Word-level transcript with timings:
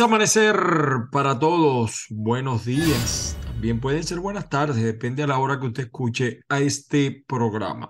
Amanecer 0.00 0.56
para 1.12 1.38
todos. 1.38 2.06
Buenos 2.10 2.64
días. 2.64 3.36
También 3.44 3.78
pueden 3.80 4.02
ser 4.02 4.18
buenas 4.18 4.48
tardes, 4.48 4.82
depende 4.82 5.22
a 5.22 5.28
la 5.28 5.38
hora 5.38 5.60
que 5.60 5.66
usted 5.66 5.84
escuche 5.84 6.40
a 6.48 6.58
este 6.58 7.22
programa. 7.28 7.88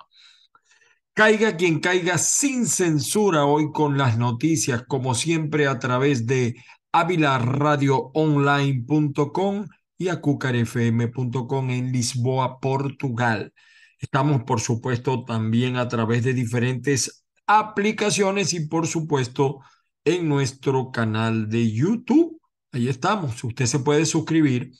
Caiga 1.15 1.57
quien 1.57 1.81
caiga 1.81 2.19
sin 2.19 2.67
censura 2.67 3.47
hoy 3.47 3.73
con 3.73 3.97
las 3.97 4.19
noticias, 4.19 4.85
como 4.87 5.15
siempre 5.15 5.67
a 5.67 5.79
través 5.79 6.27
de 6.27 6.57
avilaradioonline.com 6.93 9.67
y 9.97 10.09
acucarfm.com 10.09 11.71
en 11.71 11.91
Lisboa, 11.91 12.61
Portugal. 12.61 13.55
Estamos, 13.99 14.43
por 14.43 14.61
supuesto, 14.61 15.25
también 15.25 15.77
a 15.77 15.89
través 15.89 16.23
de 16.23 16.35
diferentes 16.35 17.25
aplicaciones 17.47 18.53
y, 18.53 18.67
por 18.67 18.87
supuesto, 18.87 19.61
en 20.05 20.29
nuestro 20.29 20.91
canal 20.91 21.49
de 21.49 21.73
YouTube. 21.73 22.41
Ahí 22.73 22.89
estamos. 22.89 23.43
Usted 23.43 23.67
se 23.67 23.79
puede 23.81 24.07
suscribir 24.07 24.73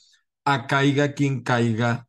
a 0.43 0.67
Caiga 0.67 1.13
quien 1.13 1.41
caiga 1.41 2.07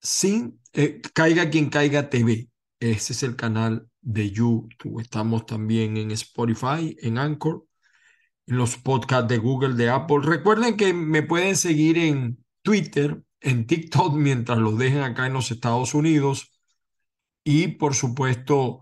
sin 0.00 0.60
eh, 0.72 1.00
Caiga 1.14 1.50
quien 1.50 1.70
caiga 1.70 2.08
TV. 2.10 2.48
Ese 2.80 3.12
es 3.12 3.22
el 3.22 3.36
canal 3.36 3.88
de 4.02 4.30
YouTube. 4.30 5.00
Estamos 5.00 5.46
también 5.46 5.96
en 5.96 6.10
Spotify, 6.10 6.96
en 7.00 7.18
Anchor, 7.18 7.64
en 8.46 8.58
los 8.58 8.76
podcasts 8.76 9.28
de 9.28 9.38
Google, 9.38 9.74
de 9.74 9.90
Apple. 9.90 10.18
Recuerden 10.22 10.76
que 10.76 10.92
me 10.92 11.22
pueden 11.22 11.56
seguir 11.56 11.98
en 11.98 12.44
Twitter, 12.62 13.22
en 13.40 13.66
TikTok, 13.66 14.14
mientras 14.16 14.58
los 14.58 14.78
dejen 14.78 15.02
acá 15.02 15.26
en 15.26 15.32
los 15.32 15.50
Estados 15.50 15.94
Unidos. 15.94 16.52
Y 17.42 17.68
por 17.68 17.94
supuesto 17.94 18.80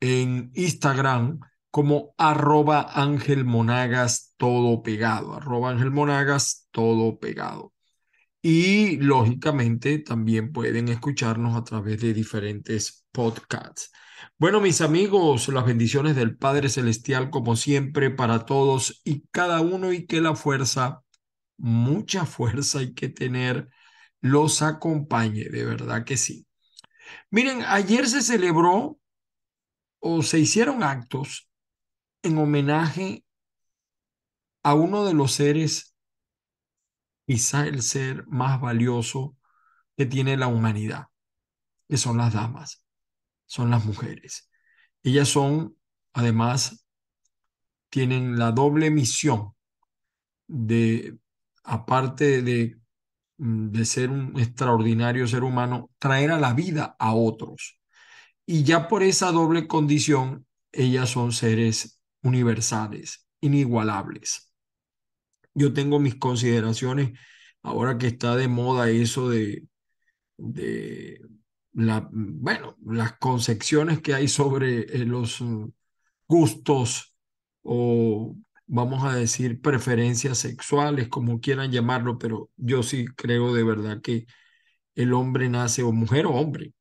en 0.00 0.50
Instagram 0.54 1.40
como 1.76 2.14
arroba 2.16 2.88
Ángel 2.94 3.44
Monagas 3.44 4.32
todo 4.38 4.82
pegado, 4.82 5.34
arroba 5.34 5.68
Ángel 5.68 5.90
Monagas 5.90 6.68
todo 6.70 7.18
pegado. 7.18 7.74
Y 8.40 8.96
lógicamente 8.96 9.98
también 9.98 10.52
pueden 10.52 10.88
escucharnos 10.88 11.54
a 11.54 11.64
través 11.64 12.00
de 12.00 12.14
diferentes 12.14 13.04
podcasts. 13.12 13.92
Bueno, 14.38 14.62
mis 14.62 14.80
amigos, 14.80 15.48
las 15.48 15.66
bendiciones 15.66 16.16
del 16.16 16.38
Padre 16.38 16.70
Celestial 16.70 17.28
como 17.28 17.56
siempre 17.56 18.08
para 18.08 18.46
todos 18.46 19.02
y 19.04 19.26
cada 19.30 19.60
uno 19.60 19.92
y 19.92 20.06
que 20.06 20.22
la 20.22 20.34
fuerza, 20.34 21.02
mucha 21.58 22.24
fuerza 22.24 22.78
hay 22.78 22.94
que 22.94 23.10
tener, 23.10 23.68
los 24.22 24.62
acompañe, 24.62 25.50
de 25.50 25.66
verdad 25.66 26.04
que 26.04 26.16
sí. 26.16 26.46
Miren, 27.30 27.62
ayer 27.66 28.08
se 28.08 28.22
celebró 28.22 28.98
o 29.98 30.22
se 30.22 30.38
hicieron 30.38 30.82
actos 30.82 31.46
en 32.26 32.38
homenaje 32.38 33.24
a 34.62 34.74
uno 34.74 35.04
de 35.04 35.14
los 35.14 35.32
seres, 35.32 35.94
quizá 37.26 37.66
el 37.66 37.82
ser 37.82 38.26
más 38.26 38.60
valioso 38.60 39.36
que 39.96 40.06
tiene 40.06 40.36
la 40.36 40.48
humanidad, 40.48 41.06
que 41.88 41.96
son 41.96 42.16
las 42.18 42.34
damas, 42.34 42.84
son 43.46 43.70
las 43.70 43.84
mujeres. 43.84 44.50
Ellas 45.02 45.28
son, 45.28 45.76
además, 46.12 46.86
tienen 47.90 48.38
la 48.38 48.52
doble 48.52 48.90
misión 48.90 49.54
de, 50.46 51.18
aparte 51.64 52.42
de, 52.42 52.78
mm, 53.38 53.70
de 53.70 53.84
ser 53.84 54.10
un 54.10 54.38
extraordinario 54.38 55.26
ser 55.28 55.44
humano, 55.44 55.90
traer 55.98 56.32
a 56.32 56.38
la 56.40 56.54
vida 56.54 56.96
a 56.98 57.14
otros. 57.14 57.78
Y 58.46 58.64
ya 58.64 58.88
por 58.88 59.02
esa 59.02 59.32
doble 59.32 59.66
condición, 59.68 60.46
ellas 60.72 61.10
son 61.10 61.32
seres 61.32 61.95
universales, 62.22 63.26
inigualables. 63.40 64.52
Yo 65.54 65.72
tengo 65.72 65.98
mis 66.00 66.16
consideraciones, 66.16 67.18
ahora 67.62 67.98
que 67.98 68.08
está 68.08 68.36
de 68.36 68.48
moda 68.48 68.90
eso 68.90 69.28
de, 69.30 69.66
de 70.38 71.20
la, 71.72 72.08
bueno, 72.12 72.76
las 72.84 73.18
concepciones 73.18 74.00
que 74.02 74.14
hay 74.14 74.28
sobre 74.28 74.80
eh, 74.82 75.06
los 75.06 75.40
mm, 75.40 75.66
gustos 76.28 77.14
o 77.62 78.36
vamos 78.66 79.04
a 79.04 79.14
decir 79.16 79.60
preferencias 79.60 80.38
sexuales, 80.38 81.08
como 81.08 81.40
quieran 81.40 81.72
llamarlo, 81.72 82.18
pero 82.18 82.50
yo 82.56 82.82
sí 82.82 83.06
creo 83.16 83.54
de 83.54 83.64
verdad 83.64 84.00
que 84.02 84.26
el 84.94 85.14
hombre 85.14 85.48
nace 85.48 85.82
o 85.82 85.92
mujer 85.92 86.26
o 86.26 86.32
hombre. 86.34 86.72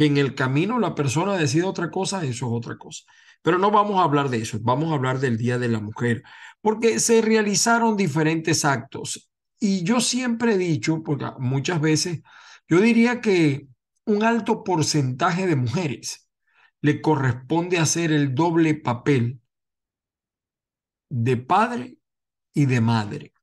En 0.00 0.16
el 0.16 0.34
camino 0.34 0.78
la 0.78 0.94
persona 0.94 1.36
decide 1.36 1.64
otra 1.64 1.90
cosa, 1.90 2.24
eso 2.24 2.46
es 2.46 2.52
otra 2.52 2.78
cosa. 2.78 3.04
Pero 3.42 3.58
no 3.58 3.70
vamos 3.70 4.00
a 4.00 4.04
hablar 4.04 4.30
de 4.30 4.38
eso, 4.38 4.56
vamos 4.62 4.90
a 4.90 4.94
hablar 4.94 5.20
del 5.20 5.36
Día 5.36 5.58
de 5.58 5.68
la 5.68 5.78
Mujer, 5.78 6.22
porque 6.62 6.98
se 7.00 7.20
realizaron 7.20 7.98
diferentes 7.98 8.64
actos. 8.64 9.30
Y 9.58 9.84
yo 9.84 10.00
siempre 10.00 10.54
he 10.54 10.58
dicho, 10.58 11.02
porque 11.02 11.26
muchas 11.38 11.82
veces, 11.82 12.22
yo 12.66 12.80
diría 12.80 13.20
que 13.20 13.66
un 14.06 14.22
alto 14.24 14.64
porcentaje 14.64 15.46
de 15.46 15.56
mujeres 15.56 16.26
le 16.80 17.02
corresponde 17.02 17.78
hacer 17.78 18.10
el 18.10 18.34
doble 18.34 18.76
papel 18.76 19.38
de 21.10 21.36
padre 21.36 21.98
y 22.54 22.64
de 22.64 22.80
madre. 22.80 23.34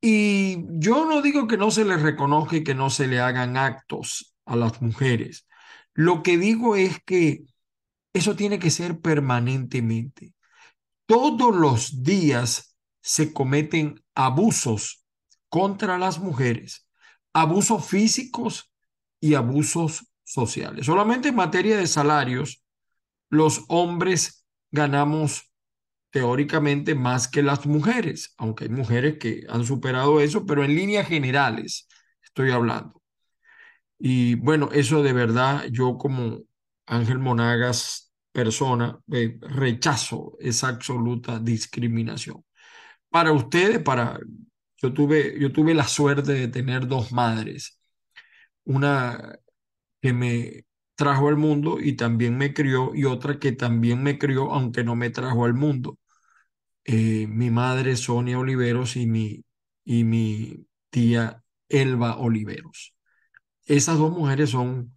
Y 0.00 0.64
yo 0.78 1.04
no 1.04 1.20
digo 1.20 1.46
que 1.46 1.58
no 1.58 1.70
se 1.70 1.84
le 1.84 1.98
reconozca 1.98 2.56
y 2.56 2.64
que 2.64 2.74
no 2.74 2.88
se 2.88 3.08
le 3.08 3.20
hagan 3.20 3.58
actos 3.58 4.34
a 4.46 4.56
las 4.56 4.80
mujeres. 4.80 5.46
Lo 5.96 6.22
que 6.22 6.36
digo 6.36 6.76
es 6.76 7.02
que 7.04 7.44
eso 8.12 8.36
tiene 8.36 8.58
que 8.58 8.70
ser 8.70 9.00
permanentemente. 9.00 10.34
Todos 11.06 11.56
los 11.56 12.02
días 12.02 12.76
se 13.00 13.32
cometen 13.32 14.04
abusos 14.14 15.04
contra 15.48 15.96
las 15.96 16.18
mujeres, 16.18 16.86
abusos 17.32 17.86
físicos 17.86 18.70
y 19.20 19.34
abusos 19.34 20.06
sociales. 20.22 20.84
Solamente 20.84 21.28
en 21.28 21.36
materia 21.36 21.78
de 21.78 21.86
salarios, 21.86 22.62
los 23.30 23.64
hombres 23.68 24.46
ganamos 24.70 25.50
teóricamente 26.10 26.94
más 26.94 27.26
que 27.26 27.42
las 27.42 27.64
mujeres, 27.64 28.34
aunque 28.36 28.64
hay 28.64 28.70
mujeres 28.70 29.18
que 29.18 29.44
han 29.48 29.64
superado 29.64 30.20
eso, 30.20 30.44
pero 30.44 30.62
en 30.62 30.74
líneas 30.74 31.08
generales 31.08 31.88
estoy 32.22 32.50
hablando. 32.50 33.02
Y 33.98 34.34
bueno, 34.36 34.70
eso 34.72 35.02
de 35.02 35.12
verdad, 35.12 35.64
yo 35.70 35.96
como 35.98 36.40
Ángel 36.86 37.18
Monagas 37.18 38.12
persona, 38.32 39.00
eh, 39.12 39.38
rechazo 39.40 40.36
esa 40.40 40.68
absoluta 40.68 41.38
discriminación. 41.38 42.44
Para 43.10 43.32
ustedes, 43.32 43.80
para 43.82 44.18
yo 44.78 44.92
tuve, 44.94 45.38
yo 45.40 45.52
tuve 45.52 45.74
la 45.74 45.88
suerte 45.88 46.32
de 46.34 46.48
tener 46.48 46.86
dos 46.88 47.12
madres, 47.12 47.80
una 48.64 49.38
que 50.02 50.12
me 50.14 50.64
trajo 50.96 51.28
al 51.28 51.36
mundo 51.38 51.78
y 51.80 51.94
también 51.96 52.38
me 52.38 52.54
crió 52.54 52.94
y 52.94 53.04
otra 53.06 53.38
que 53.40 53.52
también 53.52 54.02
me 54.02 54.18
crió 54.18 54.52
aunque 54.52 54.84
no 54.84 54.96
me 54.96 55.10
trajo 55.10 55.44
al 55.46 55.54
mundo. 55.54 55.98
Eh, 56.84 57.28
mi 57.28 57.50
madre 57.52 57.96
Sonia 57.96 58.38
Oliveros 58.40 58.96
y 58.96 59.06
mi, 59.08 59.44
y 59.84 60.04
mi 60.04 60.66
tía 60.90 61.44
Elba 61.70 62.18
Oliveros. 62.18 62.95
Esas 63.66 63.98
dos 63.98 64.12
mujeres 64.12 64.50
son 64.50 64.96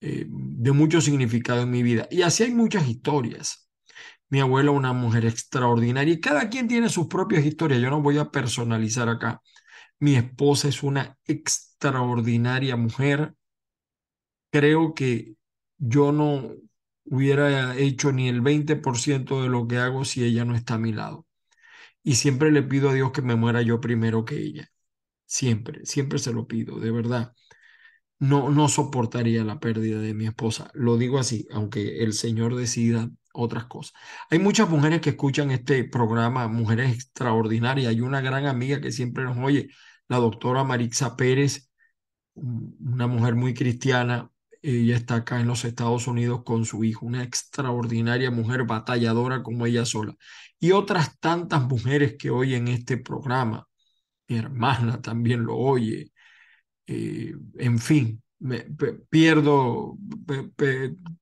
eh, 0.00 0.26
de 0.28 0.72
mucho 0.72 1.00
significado 1.00 1.62
en 1.62 1.70
mi 1.70 1.82
vida. 1.82 2.08
Y 2.10 2.22
así 2.22 2.44
hay 2.44 2.54
muchas 2.54 2.88
historias. 2.88 3.68
Mi 4.30 4.40
abuela, 4.40 4.72
una 4.72 4.92
mujer 4.92 5.26
extraordinaria, 5.26 6.14
y 6.14 6.20
cada 6.20 6.50
quien 6.50 6.68
tiene 6.68 6.88
sus 6.88 7.06
propias 7.08 7.44
historias. 7.46 7.80
Yo 7.80 7.90
no 7.90 8.02
voy 8.02 8.18
a 8.18 8.30
personalizar 8.30 9.08
acá. 9.08 9.42
Mi 10.00 10.16
esposa 10.16 10.68
es 10.68 10.82
una 10.82 11.18
extraordinaria 11.26 12.76
mujer. 12.76 13.34
Creo 14.50 14.94
que 14.94 15.36
yo 15.78 16.12
no 16.12 16.52
hubiera 17.04 17.76
hecho 17.76 18.12
ni 18.12 18.28
el 18.28 18.42
20% 18.42 19.42
de 19.42 19.48
lo 19.48 19.66
que 19.66 19.78
hago 19.78 20.04
si 20.04 20.24
ella 20.24 20.44
no 20.44 20.54
está 20.54 20.74
a 20.74 20.78
mi 20.78 20.92
lado. 20.92 21.26
Y 22.02 22.16
siempre 22.16 22.52
le 22.52 22.62
pido 22.62 22.90
a 22.90 22.94
Dios 22.94 23.12
que 23.12 23.22
me 23.22 23.36
muera 23.36 23.62
yo 23.62 23.80
primero 23.80 24.24
que 24.24 24.36
ella. 24.38 24.68
Siempre, 25.26 25.86
siempre 25.86 26.18
se 26.18 26.32
lo 26.32 26.46
pido, 26.48 26.80
de 26.80 26.90
verdad 26.92 27.34
no, 28.22 28.50
no 28.50 28.68
soportaría 28.68 29.42
la 29.42 29.58
pérdida 29.58 29.98
de 30.00 30.14
mi 30.14 30.26
esposa. 30.26 30.70
Lo 30.74 30.96
digo 30.96 31.18
así, 31.18 31.48
aunque 31.50 32.04
el 32.04 32.12
Señor 32.12 32.54
decida 32.54 33.10
otras 33.34 33.64
cosas. 33.64 33.94
Hay 34.30 34.38
muchas 34.38 34.70
mujeres 34.70 35.00
que 35.00 35.10
escuchan 35.10 35.50
este 35.50 35.82
programa, 35.82 36.46
mujeres 36.46 36.94
extraordinarias. 36.94 37.88
Hay 37.88 38.00
una 38.00 38.20
gran 38.20 38.46
amiga 38.46 38.80
que 38.80 38.92
siempre 38.92 39.24
nos 39.24 39.36
oye, 39.38 39.70
la 40.06 40.18
doctora 40.18 40.62
Marixa 40.62 41.16
Pérez, 41.16 41.68
una 42.34 43.08
mujer 43.08 43.34
muy 43.34 43.54
cristiana. 43.54 44.30
Ella 44.62 44.96
está 44.96 45.16
acá 45.16 45.40
en 45.40 45.48
los 45.48 45.64
Estados 45.64 46.06
Unidos 46.06 46.42
con 46.44 46.64
su 46.64 46.84
hijo, 46.84 47.04
una 47.04 47.24
extraordinaria 47.24 48.30
mujer 48.30 48.64
batalladora 48.64 49.42
como 49.42 49.66
ella 49.66 49.84
sola. 49.84 50.14
Y 50.60 50.70
otras 50.70 51.18
tantas 51.18 51.62
mujeres 51.66 52.14
que 52.16 52.30
oyen 52.30 52.68
este 52.68 52.98
programa. 52.98 53.66
Mi 54.28 54.36
hermana 54.38 55.02
también 55.02 55.42
lo 55.44 55.56
oye, 55.56 56.11
eh, 56.92 57.34
en 57.58 57.78
fin, 57.78 58.22
me, 58.40 58.60
pierdo, 59.10 59.96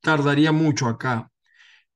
tardaría 0.01 0.53
mucho 0.53 0.87
acá 0.89 1.31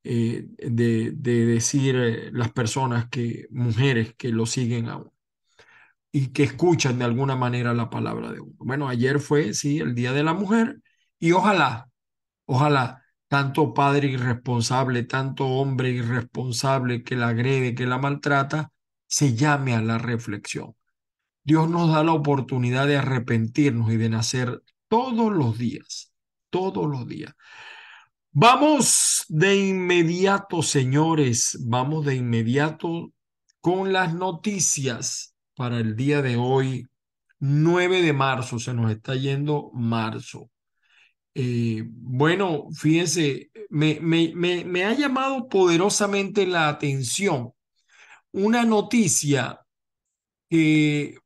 eh, 0.05 0.47
de, 0.59 1.12
de, 1.12 1.47
decir 1.47 1.97
eh, 1.97 2.31
las 2.32 2.53
personas 2.53 3.09
que, 3.09 3.47
mujeres 3.50 4.15
que 4.17 4.29
lo 4.31 4.47
siguen 4.47 4.88
aún 4.88 5.11
y 6.12 6.29
que 6.29 6.44
escuchan 6.44 6.99
de 6.99 7.05
alguna 7.06 7.37
manera 7.37 7.75
la 7.75 7.91
palabra 7.91 8.32
de 8.32 8.41
uno. 8.41 8.55
Bueno, 8.59 8.88
ayer 8.88 9.21
fue, 9.21 9.55
sí, 9.55 9.79
el 9.81 9.94
Día 9.94 10.12
de 10.12 10.23
la 10.23 10.35
Mujer 10.35 10.81
y 11.19 11.32
ojalá, 11.32 11.91
ojalá 12.47 13.03
tanto 13.29 13.75
padre 13.75 14.09
irresponsable, 14.09 15.05
tanto 15.05 15.47
hombre 15.47 15.91
irresponsable 15.91 17.03
que 17.03 17.17
la 17.17 17.29
agrede, 17.29 17.75
que 17.75 17.87
la 17.87 17.99
maltrata, 17.99 18.70
se 19.06 19.35
llame 19.35 19.75
a 19.75 19.82
la 19.82 19.99
reflexión. 19.99 20.75
Dios 21.44 21.69
nos 21.69 21.93
da 21.93 22.02
la 22.02 22.12
oportunidad 22.12 22.87
de 22.87 22.96
arrepentirnos 22.96 23.93
y 23.93 23.96
de 23.96 24.08
nacer 24.08 24.62
todos 24.88 25.32
los 25.32 25.58
días, 25.58 26.12
todos 26.50 26.88
los 26.88 27.06
días. 27.06 27.35
Vamos 28.32 29.25
de 29.29 29.56
inmediato, 29.56 30.62
señores, 30.62 31.56
vamos 31.67 32.05
de 32.06 32.17
inmediato 32.17 33.12
con 33.61 33.93
las 33.93 34.14
noticias 34.14 35.35
para 35.55 35.79
el 35.79 35.94
día 35.94 36.20
de 36.20 36.37
hoy, 36.37 36.87
9 37.38 38.02
de 38.02 38.12
marzo, 38.12 38.58
se 38.58 38.75
nos 38.75 38.91
está 38.91 39.14
yendo 39.14 39.70
marzo. 39.73 40.50
Eh, 41.35 41.85
bueno, 41.87 42.67
fíjense, 42.73 43.50
me, 43.70 44.85
ha 44.85 44.94
llamado 44.94 45.49
poderosamente 45.49 46.46
la 46.46 46.69
atención 46.69 47.52
una 48.32 48.64
noticia 48.64 49.61
que 50.49 51.19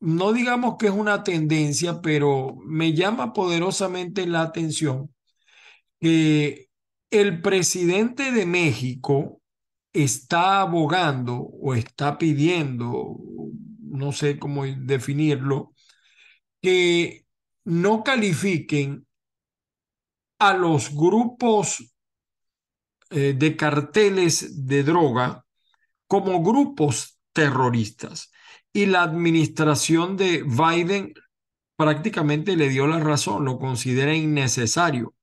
no 0.00 0.32
digamos 0.32 0.76
que 0.78 0.86
es 0.86 0.92
una 0.92 1.24
tendencia, 1.24 2.00
pero 2.02 2.56
me 2.64 2.92
llama 2.92 3.32
poderosamente 3.32 4.26
la 4.26 4.42
atención 4.42 5.14
que 6.00 6.68
el 7.10 7.40
presidente 7.42 8.32
de 8.32 8.46
México 8.46 9.40
está 9.92 10.60
abogando 10.60 11.36
o 11.36 11.74
está 11.74 12.18
pidiendo, 12.18 13.16
no 13.80 14.12
sé 14.12 14.38
cómo 14.38 14.64
definirlo, 14.66 15.74
que 16.60 17.26
no 17.64 18.04
califiquen 18.04 19.06
a 20.38 20.54
los 20.54 20.94
grupos 20.94 21.94
eh, 23.10 23.34
de 23.36 23.56
carteles 23.56 24.66
de 24.66 24.82
droga 24.82 25.44
como 26.06 26.42
grupos 26.42 27.18
terroristas. 27.32 28.30
Y 28.76 28.84
la 28.84 29.04
administración 29.04 30.18
de 30.18 30.42
Biden 30.42 31.14
prácticamente 31.76 32.56
le 32.56 32.68
dio 32.68 32.86
la 32.86 33.00
razón, 33.00 33.46
lo 33.46 33.58
considera 33.58 34.14
innecesario 34.14 35.14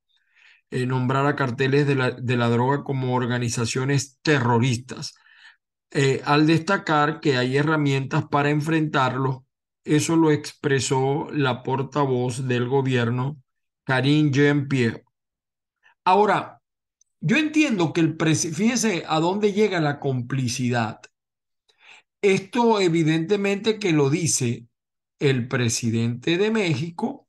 eh, 0.72 0.88
nombrar 0.88 1.28
a 1.28 1.36
carteles 1.36 1.86
de 1.86 1.94
la, 1.94 2.10
de 2.10 2.36
la, 2.36 2.50
droga 2.50 2.84
como 2.84 3.14
organizaciones 3.14 4.18
terroristas. 4.24 5.14
Eh, 5.92 6.24
al 6.26 6.48
destacar 6.48 7.20
que 7.20 7.38
hay 7.38 7.56
herramientas 7.56 8.26
para 8.26 8.50
enfrentarlo, 8.50 9.46
eso 9.84 10.16
lo 10.16 10.32
expresó 10.32 11.28
la 11.32 11.62
portavoz 11.62 12.48
del 12.48 12.68
gobierno, 12.68 13.38
Karine 13.84 14.32
Jean-Pierre. 14.32 15.04
Ahora, 16.06 16.60
yo 17.22 17.38
entiendo 17.38 17.94
que 17.94 18.02
el 18.02 18.18
fíjese 18.18 19.04
a 19.08 19.20
dónde 19.20 19.54
llega 19.54 19.80
la 19.80 20.00
complicidad. 20.00 21.02
Esto 22.24 22.80
evidentemente 22.80 23.78
que 23.78 23.92
lo 23.92 24.10
dice 24.10 24.66
el 25.20 25.50
presidente 25.50 26.38
de 26.38 26.52
México 26.52 27.28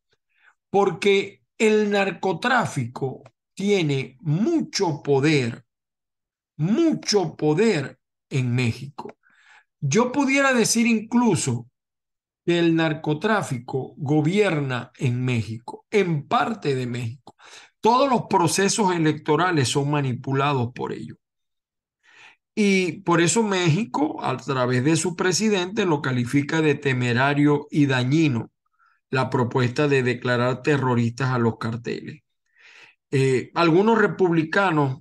porque 0.71 1.43
el 1.59 1.91
narcotráfico 1.91 3.25
tiene 3.55 4.17
mucho 4.21 5.03
poder, 5.03 5.67
mucho 6.57 7.35
poder 7.35 7.99
en 8.31 8.55
México. 8.55 9.17
Yo 9.81 10.13
pudiera 10.13 10.55
decir 10.55 10.87
incluso 10.87 11.69
que 12.47 12.61
el 12.61 12.77
narcotráfico 12.77 13.95
gobierna 13.97 14.93
en 14.97 15.25
México, 15.25 15.87
en 15.91 16.29
parte 16.29 16.77
de 16.77 16.87
México. 16.87 17.35
Todos 17.81 18.09
los 18.09 18.27
procesos 18.31 18.95
electorales 18.95 19.67
son 19.71 19.91
manipulados 19.91 20.71
por 20.73 20.93
ello. 20.93 21.17
Y 22.55 23.03
por 23.03 23.21
eso 23.21 23.43
México, 23.43 24.23
a 24.23 24.37
través 24.37 24.85
de 24.85 24.97
su 24.97 25.17
presidente, 25.17 25.87
lo 25.87 26.03
califica 26.03 26.61
de 26.63 26.77
temerario 26.77 27.67
y 27.71 27.87
dañino 27.87 28.53
la 29.11 29.31
propuesta 29.31 29.89
de 29.89 30.03
declarar 30.03 30.63
terroristas 30.63 31.31
a 31.31 31.39
los 31.39 31.59
carteles. 31.59 32.23
Eh, 33.11 33.51
algunos 33.55 33.99
republicanos 33.99 35.01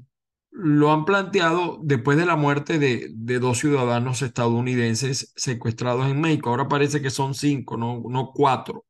lo 0.52 0.92
han 0.92 1.06
planteado 1.06 1.80
después 1.84 2.18
de 2.18 2.26
la 2.28 2.36
muerte 2.36 2.80
de, 2.80 3.10
de, 3.12 3.40
dos 3.40 3.60
ciudadanos 3.60 4.22
estadounidenses 4.22 5.34
secuestrados 5.36 6.08
en 6.10 6.22
México. 6.22 6.50
Ahora 6.52 6.68
parece 6.68 7.02
que 7.02 7.10
son 7.10 7.34
cinco, 7.34 7.78
no, 7.78 8.04
no 8.10 8.32
cuatro. 8.34 8.86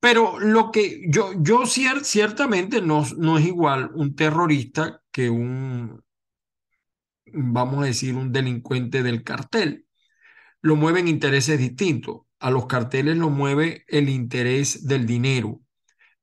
Pero 0.00 0.38
lo 0.40 0.72
que 0.72 1.04
yo, 1.08 1.32
yo 1.38 1.64
ciertamente 1.66 2.82
no, 2.82 3.04
no 3.18 3.38
es 3.38 3.46
igual 3.46 3.90
un 3.94 4.16
terrorista 4.16 5.00
que 5.12 5.30
un, 5.30 6.01
vamos 7.34 7.82
a 7.82 7.86
decir, 7.86 8.14
un 8.14 8.32
delincuente 8.32 9.02
del 9.02 9.22
cartel. 9.22 9.86
Lo 10.60 10.76
mueven 10.76 11.08
intereses 11.08 11.58
distintos. 11.58 12.22
A 12.40 12.50
los 12.50 12.66
carteles 12.66 13.16
lo 13.16 13.30
mueve 13.30 13.84
el 13.88 14.08
interés 14.08 14.86
del 14.86 15.06
dinero 15.06 15.60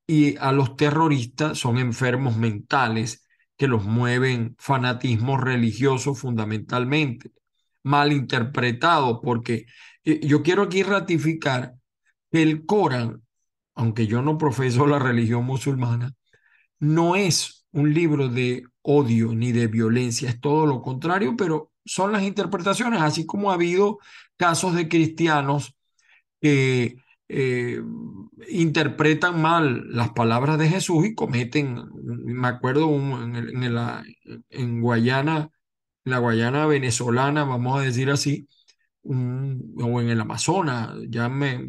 y 0.07 0.38
a 0.38 0.51
los 0.51 0.75
terroristas 0.75 1.57
son 1.57 1.77
enfermos 1.77 2.38
mentales 2.38 3.25
que 3.57 3.67
los 3.67 3.86
mueven 3.86 4.55
fanatismo 4.60 5.38
religioso 5.38 6.15
fundamentalmente, 6.15 7.31
mal 7.83 8.12
interpretado, 8.12 9.22
porque 9.22 9.65
eh, 10.03 10.19
yo 10.25 10.43
quiero 10.43 10.63
aquí 10.63 10.83
ratificar 10.83 11.75
que 12.31 12.41
el 12.41 12.65
Corán 12.65 13.22
aunque 13.79 14.07
yo 14.07 14.22
no 14.22 14.38
profeso 14.38 14.86
la 14.88 15.00
religión 15.10 15.45
musulmana, 15.45 16.13
no 16.79 17.15
es 17.15 17.65
un 17.72 17.93
libro 17.93 18.27
de 18.27 18.63
odio 18.81 19.33
ni 19.36 19.51
de 19.51 19.67
violencia, 19.67 20.29
es 20.29 20.39
todo 20.39 20.65
lo 20.65 20.81
contrario, 20.81 21.36
pero 21.38 21.71
son 21.86 22.12
las 22.12 22.24
interpretaciones, 22.24 23.01
así 23.01 23.25
como 23.25 23.51
ha 23.51 23.55
habido 23.55 24.00
casos 24.38 24.75
de 24.75 24.88
cristianos 24.88 25.75
que 26.41 26.98
eh, 27.29 27.81
interpretan 28.50 29.41
mal 29.41 29.83
las 29.89 30.12
palabras 30.12 30.57
de 30.59 30.69
Jesús 30.69 31.05
y 31.05 31.15
cometen, 31.15 31.83
me 31.93 32.48
acuerdo 32.48 32.89
en, 32.95 33.36
en, 33.36 33.63
en 34.50 34.81
Guayana, 34.81 35.51
en 36.05 36.12
la 36.12 36.19
Guayana 36.19 36.65
venezolana, 36.65 37.43
vamos 37.43 37.79
a 37.79 37.83
decir 37.83 38.09
así, 38.09 38.48
o 39.03 40.01
en 40.01 40.09
el 40.09 40.21
Amazonas, 40.21 40.95
ya 41.09 41.29
me, 41.29 41.65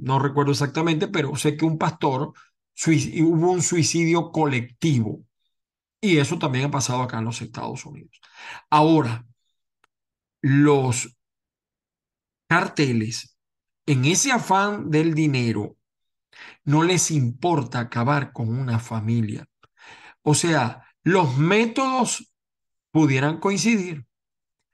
no 0.00 0.18
recuerdo 0.18 0.52
exactamente, 0.52 1.08
pero 1.08 1.36
sé 1.36 1.56
que 1.56 1.64
un 1.64 1.78
pastor 1.78 2.32
hubo 2.86 3.52
un 3.52 3.62
suicidio 3.62 4.30
colectivo. 4.30 5.24
Y 6.00 6.18
eso 6.18 6.38
también 6.38 6.66
ha 6.66 6.70
pasado 6.70 7.02
acá 7.02 7.18
en 7.18 7.26
los 7.26 7.42
Estados 7.42 7.84
Unidos. 7.84 8.20
Ahora, 8.70 9.26
los 10.42 11.16
carteles, 12.48 13.36
en 13.86 14.04
ese 14.04 14.32
afán 14.32 14.90
del 14.90 15.14
dinero, 15.14 15.76
no 16.64 16.82
les 16.84 17.10
importa 17.10 17.80
acabar 17.80 18.32
con 18.32 18.48
una 18.48 18.78
familia. 18.78 19.46
O 20.22 20.34
sea, 20.34 20.84
los 21.02 21.36
métodos 21.38 22.32
pudieran 22.90 23.38
coincidir, 23.38 24.06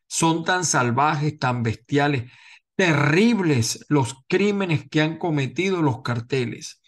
son 0.08 0.44
tan 0.44 0.64
salvajes, 0.64 1.38
tan 1.38 1.62
bestiales, 1.62 2.30
terribles 2.76 3.84
los 3.88 4.16
crímenes 4.28 4.88
que 4.90 5.02
han 5.02 5.18
cometido 5.18 5.82
los 5.82 6.02
carteles. 6.02 6.82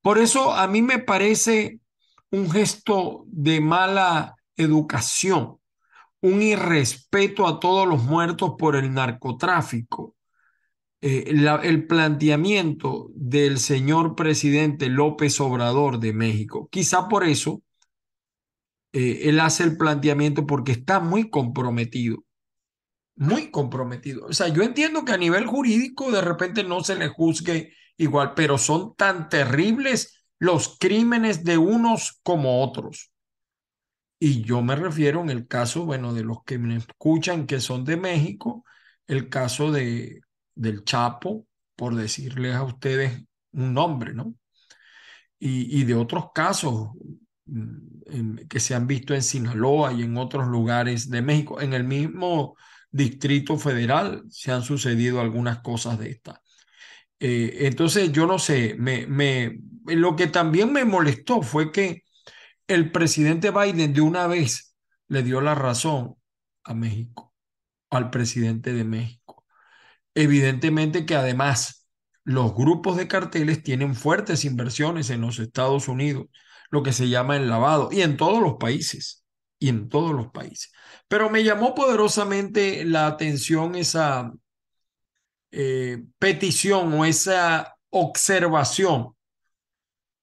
Por 0.00 0.18
eso 0.18 0.54
a 0.54 0.66
mí 0.66 0.82
me 0.82 0.98
parece 0.98 1.80
un 2.30 2.50
gesto 2.50 3.24
de 3.28 3.60
mala 3.60 4.36
educación, 4.56 5.58
un 6.20 6.42
irrespeto 6.42 7.46
a 7.46 7.60
todos 7.60 7.86
los 7.86 8.02
muertos 8.04 8.54
por 8.58 8.76
el 8.76 8.92
narcotráfico. 8.92 10.14
Eh, 11.00 11.24
el 11.28 11.86
planteamiento 11.86 13.10
del 13.14 13.58
señor 13.58 14.16
presidente 14.16 14.88
López 14.88 15.40
Obrador 15.40 16.00
de 16.00 16.12
México. 16.12 16.68
Quizá 16.70 17.08
por 17.08 17.22
eso 17.24 17.62
eh, 18.92 19.20
él 19.24 19.38
hace 19.40 19.62
el 19.62 19.76
planteamiento 19.76 20.46
porque 20.46 20.72
está 20.72 21.00
muy 21.00 21.28
comprometido 21.28 22.26
muy 23.16 23.50
comprometido. 23.50 24.26
O 24.26 24.32
sea, 24.32 24.48
yo 24.48 24.62
entiendo 24.62 25.04
que 25.04 25.12
a 25.12 25.16
nivel 25.16 25.46
jurídico 25.46 26.12
de 26.12 26.20
repente 26.20 26.62
no 26.62 26.84
se 26.84 26.96
le 26.96 27.08
juzgue 27.08 27.72
igual, 27.96 28.34
pero 28.34 28.58
son 28.58 28.94
tan 28.94 29.28
terribles 29.28 30.25
los 30.38 30.76
crímenes 30.78 31.44
de 31.44 31.58
unos 31.58 32.20
como 32.22 32.62
otros. 32.62 33.12
Y 34.18 34.42
yo 34.42 34.62
me 34.62 34.76
refiero 34.76 35.20
en 35.20 35.30
el 35.30 35.46
caso, 35.46 35.84
bueno, 35.84 36.14
de 36.14 36.24
los 36.24 36.42
que 36.44 36.58
me 36.58 36.76
escuchan 36.76 37.46
que 37.46 37.60
son 37.60 37.84
de 37.84 37.96
México, 37.96 38.64
el 39.06 39.28
caso 39.28 39.70
de, 39.70 40.20
del 40.54 40.84
Chapo, 40.84 41.46
por 41.76 41.94
decirles 41.94 42.54
a 42.54 42.62
ustedes 42.62 43.22
un 43.52 43.74
nombre, 43.74 44.14
¿no? 44.14 44.34
Y, 45.38 45.80
y 45.80 45.84
de 45.84 45.94
otros 45.94 46.26
casos, 46.34 46.90
mm, 47.46 48.36
que 48.48 48.60
se 48.60 48.74
han 48.74 48.86
visto 48.86 49.14
en 49.14 49.22
Sinaloa 49.22 49.92
y 49.92 50.02
en 50.02 50.16
otros 50.16 50.46
lugares 50.48 51.10
de 51.10 51.22
México. 51.22 51.60
En 51.60 51.72
el 51.74 51.84
mismo 51.84 52.56
Distrito 52.90 53.58
Federal 53.58 54.24
se 54.30 54.52
han 54.52 54.62
sucedido 54.62 55.20
algunas 55.20 55.60
cosas 55.60 55.98
de 55.98 56.10
estas. 56.10 56.40
Eh, 57.20 57.58
entonces, 57.66 58.12
yo 58.12 58.26
no 58.26 58.38
sé, 58.38 58.76
me, 58.78 59.06
me, 59.06 59.58
lo 59.86 60.16
que 60.16 60.26
también 60.26 60.72
me 60.72 60.84
molestó 60.84 61.42
fue 61.42 61.72
que 61.72 62.02
el 62.66 62.90
presidente 62.92 63.50
Biden 63.50 63.92
de 63.94 64.00
una 64.00 64.26
vez 64.26 64.74
le 65.08 65.22
dio 65.22 65.40
la 65.40 65.54
razón 65.54 66.16
a 66.64 66.74
México, 66.74 67.32
al 67.90 68.10
presidente 68.10 68.72
de 68.72 68.84
México. 68.84 69.44
Evidentemente 70.14 71.06
que 71.06 71.14
además 71.14 71.86
los 72.24 72.54
grupos 72.54 72.96
de 72.96 73.08
carteles 73.08 73.62
tienen 73.62 73.94
fuertes 73.94 74.44
inversiones 74.44 75.10
en 75.10 75.20
los 75.20 75.38
Estados 75.38 75.88
Unidos, 75.88 76.26
lo 76.70 76.82
que 76.82 76.92
se 76.92 77.08
llama 77.08 77.36
el 77.36 77.48
lavado, 77.48 77.90
y 77.92 78.02
en 78.02 78.16
todos 78.16 78.42
los 78.42 78.54
países, 78.54 79.24
y 79.58 79.68
en 79.68 79.88
todos 79.88 80.12
los 80.12 80.28
países. 80.32 80.72
Pero 81.08 81.30
me 81.30 81.44
llamó 81.44 81.74
poderosamente 81.74 82.84
la 82.84 83.06
atención 83.06 83.76
esa 83.76 84.32
eh, 85.50 86.04
petición 86.18 86.92
o 86.94 87.04
esa 87.04 87.76
observación. 87.90 89.15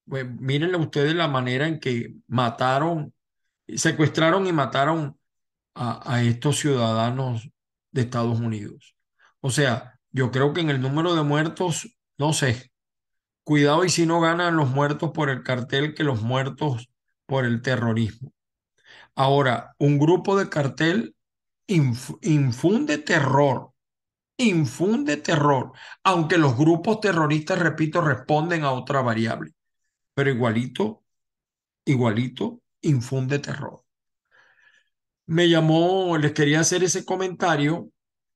Pues 0.08 0.28
mírenle 0.40 0.76
ustedes 0.76 1.14
la 1.14 1.28
manera 1.28 1.66
en 1.66 1.80
que 1.80 2.14
mataron, 2.26 3.14
secuestraron 3.66 4.46
y 4.46 4.52
mataron 4.52 5.18
a 5.74 6.22
estos 6.22 6.58
ciudadanos 6.58 7.50
de 7.90 8.02
Estados 8.02 8.38
Unidos. 8.38 8.94
O 9.40 9.50
sea, 9.50 9.98
yo 10.12 10.30
creo 10.30 10.52
que 10.52 10.60
en 10.60 10.70
el 10.70 10.80
número 10.80 11.14
de 11.14 11.22
muertos, 11.22 11.96
no 12.16 12.32
sé, 12.32 12.70
cuidado 13.42 13.84
y 13.84 13.88
si 13.90 14.06
no 14.06 14.20
ganan 14.20 14.56
los 14.56 14.70
muertos 14.70 15.10
por 15.12 15.30
el 15.30 15.42
cartel 15.42 15.94
que 15.94 16.04
los 16.04 16.22
muertos 16.22 16.88
por 17.26 17.44
el 17.44 17.62
terrorismo. 17.62 18.32
Ahora, 19.16 19.74
un 19.78 19.98
grupo 19.98 20.36
de 20.36 20.48
cartel 20.48 21.16
infunde 21.66 22.98
terror, 22.98 23.72
infunde 24.36 25.16
terror, 25.16 25.72
aunque 26.02 26.38
los 26.38 26.56
grupos 26.56 27.00
terroristas, 27.00 27.58
repito, 27.58 28.00
responden 28.00 28.64
a 28.64 28.72
otra 28.72 29.02
variable, 29.02 29.52
pero 30.14 30.30
igualito, 30.30 31.04
igualito, 31.84 32.62
infunde 32.82 33.38
terror. 33.38 33.84
Me 35.26 35.48
llamó, 35.48 36.16
les 36.18 36.32
quería 36.32 36.60
hacer 36.60 36.84
ese 36.84 37.04
comentario 37.04 37.90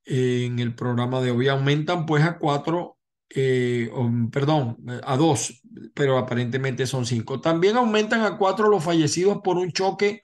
en 0.05 0.59
el 0.59 0.75
programa 0.75 1.21
de 1.21 1.31
hoy. 1.31 1.49
Aumentan 1.49 2.07
pues 2.07 2.25
a 2.25 2.39
cuatro, 2.39 2.99
eh, 3.31 3.91
perdón, 4.33 4.79
a 5.05 5.17
dos, 5.17 5.63
pero 5.95 6.19
aparentemente 6.19 6.87
son 6.87 7.07
cinco. 7.07 7.41
También 7.41 7.77
aumentan 7.77 8.23
a 8.23 8.39
cuatro 8.39 8.69
los 8.69 8.83
fallecidos 8.85 9.41
por 9.45 9.59
un 9.59 9.73
choque 9.73 10.23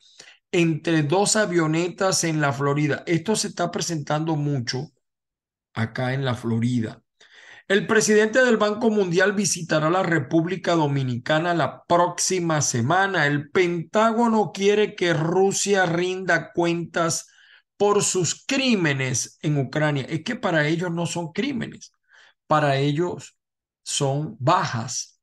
entre 0.52 1.02
dos 1.02 1.36
avionetas 1.36 2.24
en 2.24 2.40
la 2.40 2.52
Florida. 2.52 3.02
Esto 3.06 3.36
se 3.36 3.48
está 3.48 3.70
presentando 3.70 4.36
mucho 4.36 4.92
acá 5.74 6.14
en 6.14 6.24
la 6.24 6.34
Florida. 6.34 7.03
El 7.66 7.86
presidente 7.86 8.44
del 8.44 8.58
Banco 8.58 8.90
Mundial 8.90 9.32
visitará 9.32 9.88
la 9.88 10.02
República 10.02 10.74
Dominicana 10.74 11.54
la 11.54 11.84
próxima 11.84 12.60
semana. 12.60 13.26
El 13.26 13.50
Pentágono 13.50 14.52
quiere 14.52 14.94
que 14.94 15.14
Rusia 15.14 15.86
rinda 15.86 16.52
cuentas 16.52 17.26
por 17.78 18.02
sus 18.04 18.44
crímenes 18.46 19.38
en 19.42 19.58
Ucrania. 19.58 20.04
Es 20.08 20.22
que 20.24 20.36
para 20.36 20.66
ellos 20.68 20.90
no 20.92 21.06
son 21.06 21.32
crímenes, 21.32 21.92
para 22.46 22.76
ellos 22.76 23.38
son 23.82 24.36
bajas 24.38 25.20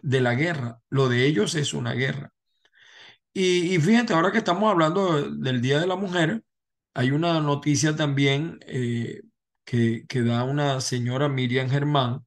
de 0.00 0.20
la 0.20 0.34
guerra. 0.34 0.80
Lo 0.90 1.08
de 1.08 1.24
ellos 1.26 1.54
es 1.54 1.72
una 1.72 1.92
guerra. 1.92 2.32
Y, 3.34 3.78
fíjate, 3.78 4.12
ahora 4.12 4.32
que 4.32 4.38
estamos 4.38 4.70
hablando 4.70 5.22
del 5.30 5.62
Día 5.62 5.80
de 5.80 5.86
la 5.86 5.96
Mujer, 5.96 6.42
hay 6.94 7.12
una 7.12 7.40
noticia 7.40 7.96
también 7.96 8.58
eh, 8.66 9.22
que, 9.64 10.04
da 10.08 10.44
una 10.44 10.80
señora 10.80 11.28
Miriam 11.28 11.68
Germán. 11.70 12.24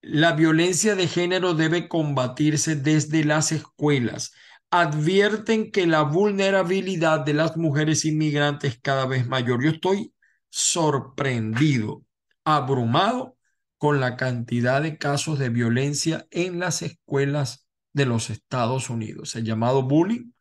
La 0.00 0.32
violencia 0.32 0.94
de 0.94 1.08
género 1.08 1.54
debe 1.54 1.88
combatirse 1.88 2.76
desde 2.76 3.24
las 3.24 3.52
escuelas. 3.52 4.32
Advierten 4.70 5.70
que 5.70 5.86
la 5.86 6.02
vulnerabilidad 6.02 7.20
de 7.20 7.34
las 7.34 7.56
mujeres 7.56 8.04
inmigrantes 8.04 8.74
es 8.74 8.80
cada 8.80 9.06
vez 9.06 9.26
mayor. 9.26 9.62
Yo 9.64 9.70
estoy 9.70 10.12
sorprendido, 10.50 12.04
abrumado 12.44 13.36
con 13.78 14.00
la 14.00 14.16
cantidad 14.16 14.82
de 14.82 14.98
casos 14.98 15.38
de 15.38 15.50
violencia 15.50 16.26
en 16.30 16.58
las 16.58 16.82
escuelas 16.82 17.66
de 17.92 18.06
los 18.06 18.30
Estados 18.30 18.90
Unidos. 18.90 19.36
El 19.36 19.44
llamado 19.44 19.82
bullying, 19.82 20.32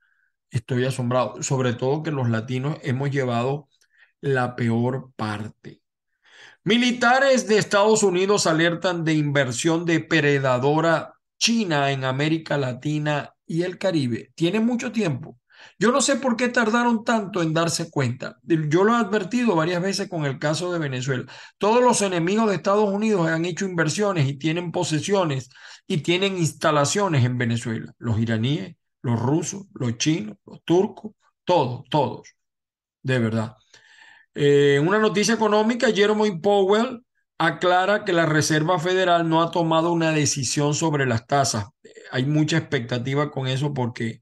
estoy 0.52 0.86
asombrado, 0.86 1.42
sobre 1.44 1.74
todo 1.74 2.04
que 2.04 2.12
los 2.12 2.30
latinos 2.30 2.78
hemos 2.84 3.12
llevado 3.12 3.67
la 4.22 4.56
peor 4.56 5.12
parte. 5.16 5.82
Militares 6.64 7.48
de 7.48 7.58
Estados 7.58 8.04
Unidos 8.04 8.46
alertan 8.46 9.04
de 9.04 9.14
inversión 9.14 9.86
depredadora 9.86 11.14
china 11.38 11.92
en 11.92 12.04
América 12.04 12.58
Latina 12.58 13.34
y 13.46 13.64
el 13.64 13.78
Caribe. 13.78 14.32
Tiene 14.36 14.60
mucho 14.60 14.92
tiempo. 14.92 15.40
Yo 15.80 15.92
no 15.92 16.02
sé 16.02 16.18
por 16.18 16.36
qué 16.36 16.50
tardaron 16.50 17.04
tanto 17.04 17.42
en 17.42 17.54
darse 17.54 17.90
cuenta. 17.90 18.38
Yo 18.44 18.84
lo 18.84 18.94
he 18.94 18.98
advertido 18.98 19.56
varias 19.56 19.82
veces 19.82 20.10
con 20.10 20.26
el 20.26 20.40
caso 20.40 20.72
de 20.72 20.80
Venezuela. 20.80 21.26
Todos 21.58 21.84
los 21.84 22.02
enemigos 22.02 22.50
de 22.50 22.56
Estados 22.56 22.90
Unidos 22.90 23.28
han 23.28 23.46
hecho 23.46 23.66
inversiones 23.66 24.28
y 24.28 24.38
tienen 24.38 24.72
posesiones 24.72 25.50
y 25.88 25.98
tienen 25.98 26.38
instalaciones 26.38 27.24
en 27.26 27.38
Venezuela. 27.38 27.94
Los 27.98 28.20
iraníes, 28.20 28.76
los 29.02 29.20
rusos, 29.20 29.66
los 29.74 29.98
chinos, 29.98 30.38
los 30.46 30.64
turcos, 30.64 31.14
todos, 31.46 31.88
todos. 31.90 32.28
De 33.02 33.20
verdad. 33.20 33.56
Eh, 34.40 34.80
una 34.80 35.00
noticia 35.00 35.34
económica, 35.34 35.92
Jerome 35.92 36.40
Powell 36.40 37.02
aclara 37.40 38.06
que 38.06 38.14
la 38.14 38.28
Reserva 38.28 38.80
Federal 38.80 39.28
no 39.28 39.42
ha 39.42 39.50
tomado 39.50 39.92
una 39.92 40.12
decisión 40.12 40.76
sobre 40.76 41.08
las 41.08 41.26
tasas. 41.26 41.66
Hay 42.12 42.26
mucha 42.26 42.58
expectativa 42.58 43.32
con 43.32 43.48
eso 43.48 43.74
porque 43.74 44.22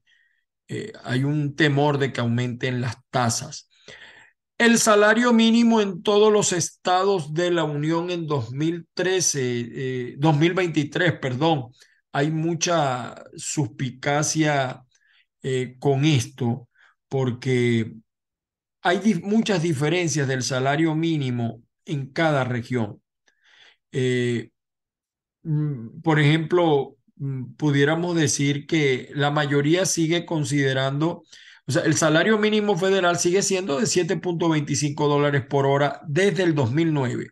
eh, 0.68 0.92
hay 1.04 1.24
un 1.24 1.54
temor 1.54 1.98
de 1.98 2.12
que 2.12 2.20
aumenten 2.20 2.80
las 2.80 2.96
tasas. 3.10 3.68
El 4.58 4.78
salario 4.78 5.34
mínimo 5.34 5.82
en 5.82 6.02
todos 6.02 6.32
los 6.32 6.52
estados 6.52 7.34
de 7.34 7.50
la 7.50 7.64
Unión 7.64 8.10
en 8.10 8.26
2013, 8.26 10.16
2023, 10.18 11.08
eh, 11.10 11.12
perdón, 11.12 11.72
hay 12.10 12.30
mucha 12.30 13.22
suspicacia 13.36 14.82
eh, 15.42 15.76
con 15.78 16.06
esto 16.06 16.68
porque 17.08 17.92
hay 18.88 19.20
muchas 19.22 19.62
diferencias 19.62 20.28
del 20.28 20.42
salario 20.42 20.94
mínimo 20.94 21.62
en 21.84 22.06
cada 22.12 22.44
región. 22.44 23.00
Mm, 25.42 26.00
por 26.02 26.18
ejemplo, 26.20 26.96
Mm, 27.16 27.54
pudiéramos 27.54 28.14
decir 28.14 28.66
que 28.66 29.08
la 29.14 29.30
mayoría 29.30 29.86
sigue 29.86 30.26
considerando, 30.26 31.22
o 31.66 31.72
sea, 31.72 31.82
el 31.82 31.94
salario 31.96 32.38
mínimo 32.38 32.76
federal 32.76 33.18
sigue 33.18 33.42
siendo 33.42 33.80
de 33.80 33.86
7.25 33.86 35.08
dólares 35.08 35.44
por 35.48 35.66
hora 35.66 36.00
desde 36.06 36.42
el 36.42 36.54
2009, 36.54 37.30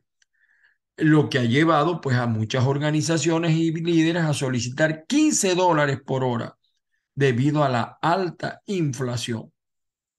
lo 0.96 1.28
que 1.28 1.38
ha 1.38 1.44
llevado 1.44 2.00
pues 2.00 2.16
a 2.16 2.26
muchas 2.26 2.64
organizaciones 2.66 3.52
y 3.56 3.72
líderes 3.72 4.24
a 4.24 4.34
solicitar 4.34 5.06
15 5.06 5.54
dólares 5.54 6.00
por 6.04 6.24
hora 6.24 6.56
debido 7.14 7.64
a 7.64 7.68
la 7.68 7.98
alta 8.02 8.62
inflación, 8.66 9.52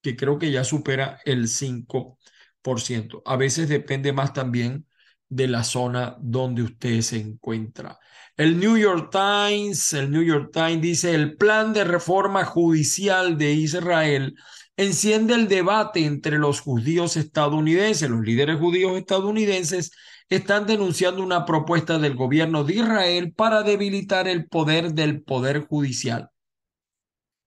que 0.05 0.15
creo 0.15 0.37
que 0.37 0.51
ya 0.51 0.63
supera 0.63 1.19
el 1.25 1.47
5%. 1.47 3.23
A 3.25 3.35
veces 3.37 3.67
depende 3.67 4.13
más 4.13 4.33
también 4.33 4.85
de 5.29 5.47
la 5.47 5.63
zona 5.63 6.15
donde 6.21 6.61
usted 6.61 7.01
se 7.01 7.17
encuentra. 7.17 7.97
El 8.37 8.59
New 8.59 8.77
York 8.77 9.09
Times, 9.11 9.93
el 9.93 10.11
New 10.11 10.21
York 10.21 10.51
Times 10.53 10.81
dice, 10.81 11.15
el 11.15 11.37
plan 11.37 11.73
de 11.73 11.85
reforma 11.85 12.45
judicial 12.45 13.35
de 13.39 13.53
Israel 13.53 14.35
enciende 14.77 15.33
el 15.33 15.47
debate 15.47 16.05
entre 16.05 16.37
los 16.37 16.59
judíos 16.61 17.17
estadounidenses. 17.17 18.07
Los 18.07 18.21
líderes 18.21 18.59
judíos 18.59 18.95
estadounidenses 18.99 19.89
están 20.29 20.67
denunciando 20.67 21.23
una 21.23 21.45
propuesta 21.45 21.97
del 21.97 22.13
gobierno 22.15 22.63
de 22.63 22.75
Israel 22.75 23.33
para 23.35 23.63
debilitar 23.63 24.27
el 24.27 24.45
poder 24.47 24.93
del 24.93 25.23
poder 25.23 25.65
judicial 25.65 26.29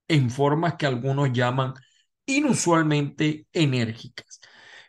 en 0.08 0.30
formas 0.30 0.74
que 0.74 0.86
algunos 0.86 1.32
llaman 1.32 1.74
inusualmente 2.28 3.47
enérgicas. 3.52 4.40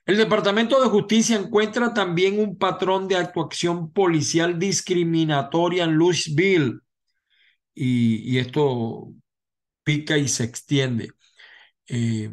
El 0.06 0.18
Departamento 0.18 0.82
de 0.82 0.90
Justicia 0.90 1.38
encuentra 1.38 1.94
también 1.94 2.40
un 2.40 2.58
patrón 2.58 3.08
de 3.08 3.16
actuación 3.16 3.92
policial 3.92 4.60
discriminatoria 4.60 5.86
en 5.86 5.96
Louisville 5.96 6.80
y, 7.74 8.38
esto 8.38 9.14
pica 9.84 10.18
y 10.18 10.28
se 10.28 10.44
extiende. 10.44 11.12
Eh, 11.88 12.32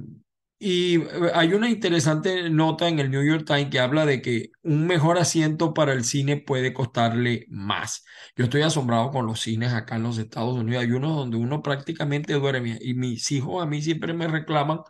Y 0.59 0.97
eh, 1.03 1.07
hay 1.35 1.53
una 1.53 1.69
interesante 1.69 2.49
nota 2.51 2.89
en 2.89 2.99
el 2.99 3.11
New 3.11 3.23
York 3.25 3.45
Times 3.47 3.69
que 3.71 3.79
habla 3.81 4.07
de 4.07 4.23
que 4.23 4.51
un 4.63 4.87
mejor 4.87 5.19
asiento 5.19 5.75
para 5.75 5.93
el 5.93 6.05
cine 6.05 6.39
puede 6.39 6.73
costarle 6.73 7.45
más. 7.51 8.05
Yo 8.37 8.45
estoy 8.45 8.63
asombrado 8.63 9.11
con 9.11 9.27
los 9.27 9.41
cines 9.41 9.73
acá 9.75 9.97
en 9.97 10.05
los 10.05 10.17
Estados 10.19 10.57
Unidos. 10.57 10.83
Hay 10.85 10.93
unos 10.93 11.15
donde 11.17 11.37
uno 11.37 11.63
prácticamente 11.63 12.33
duerme 12.35 12.79
y 12.81 12.95
mis 12.95 13.31
hijos 13.33 13.63
a 13.63 13.67
mí 13.67 13.83
siempre 13.83 14.15
me 14.15 14.29
reclaman 14.29 14.81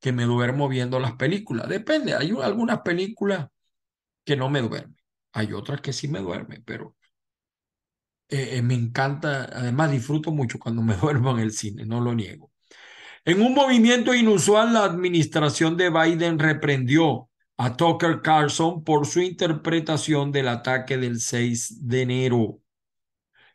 que 0.00 0.12
me 0.12 0.24
duermo 0.24 0.68
viendo 0.68 1.00
las 1.00 1.14
películas. 1.14 1.68
Depende, 1.68 2.14
hay 2.14 2.30
algunas 2.42 2.80
películas 2.82 3.48
que 4.24 4.36
no 4.36 4.50
me 4.50 4.62
duermen. 4.62 4.96
Hay 5.32 5.52
otras 5.54 5.80
que 5.82 5.92
sí 5.94 6.08
me 6.08 6.20
duermen, 6.20 6.62
pero 6.66 6.96
eh, 8.28 8.58
eh, 8.58 8.62
me 8.62 8.74
encanta, 8.74 9.44
además 9.44 9.90
disfruto 9.90 10.30
mucho 10.32 10.58
cuando 10.58 10.82
me 10.82 10.96
duermo 10.96 11.30
en 11.32 11.38
el 11.40 11.52
cine, 11.52 11.84
no 11.86 12.00
lo 12.00 12.14
niego. 12.14 12.50
En 13.26 13.40
un 13.40 13.54
movimiento 13.54 14.14
inusual, 14.14 14.74
la 14.74 14.84
administración 14.84 15.78
de 15.78 15.88
Biden 15.88 16.38
reprendió 16.38 17.30
a 17.56 17.74
Tucker 17.74 18.20
Carlson 18.20 18.84
por 18.84 19.06
su 19.06 19.20
interpretación 19.20 20.30
del 20.30 20.48
ataque 20.48 20.98
del 20.98 21.20
6 21.20 21.88
de 21.88 22.02
enero. 22.02 22.60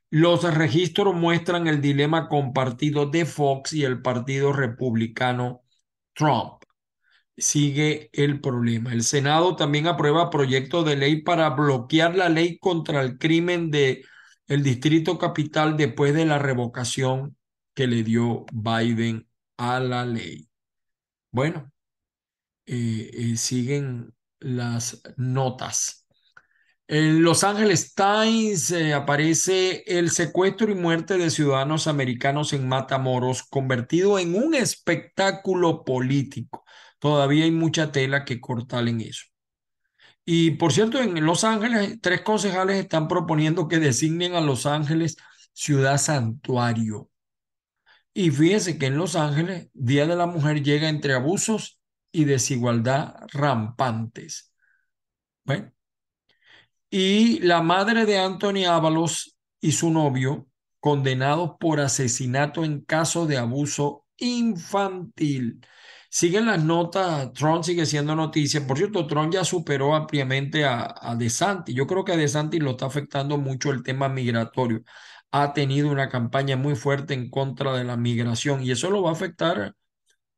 Los 0.10 0.44
registros 0.56 1.14
muestran 1.14 1.68
el 1.68 1.82
dilema 1.82 2.30
compartido 2.30 3.06
de 3.06 3.26
Fox 3.26 3.74
y 3.74 3.84
el 3.84 4.02
Partido 4.02 4.54
Republicano 4.54 5.62
Trump. 6.14 6.64
Sigue 7.38 8.10
el 8.14 8.42
problema. 8.42 8.92
El 8.92 9.04
Senado 9.04 9.56
también 9.56 9.86
aprueba 9.86 10.32
proyecto 10.32 10.84
de 10.84 10.96
ley 10.96 11.22
para 11.22 11.48
bloquear 11.52 12.16
la 12.16 12.28
ley 12.28 12.58
contra 12.58 13.02
el 13.02 13.20
crimen 13.20 13.70
de 13.70 14.04
el 14.48 14.64
Distrito 14.64 15.20
Capital 15.20 15.78
después 15.78 16.16
de 16.16 16.26
la 16.26 16.40
revocación 16.40 17.38
que 17.76 17.86
le 17.86 18.04
dio 18.04 18.48
Biden 18.52 19.29
a 19.60 19.80
la 19.80 20.06
ley. 20.06 20.50
Bueno, 21.32 21.72
eh, 22.66 23.12
eh, 23.14 23.38
siguen 23.38 24.14
las 24.40 25.02
notas. 25.18 26.08
En 26.88 27.24
Los 27.24 27.44
Angeles 27.44 27.94
Times 27.94 28.72
eh, 28.72 28.94
aparece 28.94 29.84
el 29.86 30.12
secuestro 30.12 30.72
y 30.72 30.76
muerte 30.76 31.18
de 31.18 31.30
ciudadanos 31.30 31.88
americanos 31.88 32.54
en 32.54 32.68
Matamoros, 32.68 33.44
convertido 33.44 34.18
en 34.18 34.36
un 34.36 34.56
espectáculo 34.56 35.84
político. 35.84 36.66
Todavía 37.00 37.44
hay 37.44 37.52
mucha 37.52 37.92
tela 37.92 38.26
que 38.26 38.42
cortar 38.42 38.88
en 38.88 39.02
eso. 39.02 39.26
Y 40.26 40.52
por 40.52 40.72
cierto, 40.74 41.00
en 41.00 41.26
Los 41.26 41.44
Ángeles, 41.44 42.00
tres 42.02 42.22
concejales 42.22 42.78
están 42.78 43.08
proponiendo 43.08 43.68
que 43.68 43.80
designen 43.80 44.36
a 44.36 44.42
Los 44.42 44.66
Ángeles 44.66 45.18
ciudad 45.54 45.98
santuario. 45.98 47.10
Y 48.20 48.32
fíjense 48.32 48.78
que 48.78 48.88
en 48.88 48.98
Los 48.98 49.16
Ángeles, 49.16 49.70
Día 49.74 50.06
de 50.06 50.18
la 50.18 50.26
Mujer 50.26 50.62
llega 50.62 50.90
entre 50.90 51.14
abusos 51.14 51.80
y 52.12 52.26
desigualdad 52.26 53.16
rampantes. 53.32 54.54
Bueno. 55.46 55.72
Y 56.90 57.40
la 57.40 57.62
madre 57.62 58.06
de 58.06 58.20
Anthony 58.20 58.66
Ábalos 58.68 59.38
y 59.62 59.72
su 59.72 59.90
novio, 59.90 60.50
condenados 60.82 61.52
por 61.62 61.80
asesinato 61.80 62.66
en 62.66 62.82
caso 62.82 63.26
de 63.26 63.38
abuso 63.38 64.06
infantil. 64.18 65.66
Siguen 66.10 66.48
las 66.48 66.62
notas, 66.62 67.32
Trump 67.32 67.64
sigue 67.64 67.86
siendo 67.86 68.18
noticia. 68.18 68.68
Por 68.68 68.78
cierto, 68.78 69.08
Trump 69.08 69.32
ya 69.32 69.46
superó 69.46 69.96
ampliamente 69.96 70.66
a, 70.66 70.94
a 71.00 71.16
DeSantis. 71.16 71.74
Yo 71.74 71.88
creo 71.88 72.04
que 72.04 72.12
a 72.12 72.18
DeSantis 72.18 72.62
lo 72.62 72.72
está 72.72 72.88
afectando 72.88 73.38
mucho 73.38 73.72
el 73.72 73.82
tema 73.82 74.10
migratorio 74.10 74.84
ha 75.32 75.54
tenido 75.54 75.92
una 75.92 76.10
campaña 76.10 76.58
muy 76.58 76.76
fuerte 76.76 77.14
en 77.14 77.30
contra 77.30 77.74
de 77.78 77.84
la 77.84 77.98
migración 77.98 78.64
y 78.64 78.72
eso 78.72 78.90
lo 78.90 79.04
va 79.04 79.12
a 79.12 79.14
afectar 79.14 79.76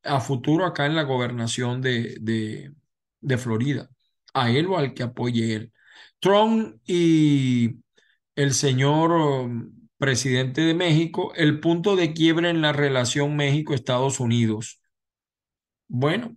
a 0.04 0.20
futuro 0.20 0.66
acá 0.66 0.86
en 0.86 0.96
la 0.96 1.04
gobernación 1.04 1.80
de, 1.82 2.16
de, 2.20 3.38
Florida, 3.38 3.88
a 4.34 4.50
él 4.50 4.66
o 4.66 4.78
al 4.78 4.94
que 4.94 5.02
apoye 5.04 5.54
él. 5.54 5.72
Trump 6.20 6.76
y 6.86 7.76
el 8.36 8.54
señor 8.54 9.12
um, 9.12 9.72
presidente 9.98 10.62
de 10.62 10.74
México, 10.74 11.32
el 11.36 11.60
punto 11.60 11.96
de 11.96 12.12
quiebre 12.14 12.50
en 12.50 12.62
la 12.62 12.72
relación 12.72 13.36
México-Estados 13.36 14.20
Unidos. 14.20 14.80
Bueno, 15.88 16.36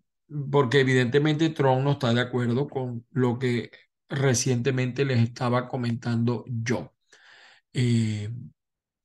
porque 0.52 0.82
evidentemente 0.82 1.50
Trump 1.50 1.84
no 1.84 1.94
está 1.94 2.13
de 2.13 2.22
acuerdo 2.22 2.68
con 2.68 3.06
lo 3.12 3.39
que 3.39 3.72
recientemente 4.10 5.06
les 5.06 5.20
estaba 5.20 5.68
comentando 5.68 6.46
yo. 6.48 6.94
Eh, 7.78 8.30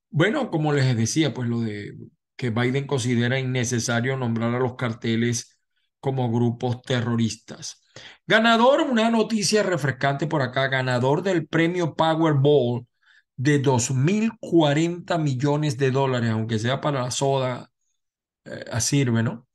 bueno, 0.09 0.49
como 0.49 0.73
les 0.73 0.95
decía, 0.95 1.33
pues 1.33 1.49
lo 1.49 1.61
de 1.61 1.93
que 2.37 2.51
Biden 2.51 2.87
considera 2.87 3.39
innecesario 3.39 4.17
nombrar 4.17 4.55
a 4.55 4.59
los 4.59 4.75
carteles 4.75 5.59
como 5.99 6.31
grupos 6.31 6.81
terroristas. 6.81 7.83
Ganador, 8.25 8.81
una 8.81 9.09
noticia 9.11 9.63
refrescante 9.63 10.25
por 10.27 10.41
acá, 10.41 10.67
ganador 10.69 11.21
del 11.21 11.47
premio 11.47 11.95
Powerball 11.95 12.87
de 13.35 13.59
2.040 13.61 15.17
millones 15.17 15.77
de 15.77 15.91
dólares, 15.91 16.31
aunque 16.31 16.59
sea 16.59 16.79
para 16.81 17.03
la 17.03 17.11
soda, 17.11 17.71
eh, 18.45 18.81
sirve, 18.81 19.23
¿no? 19.23 19.47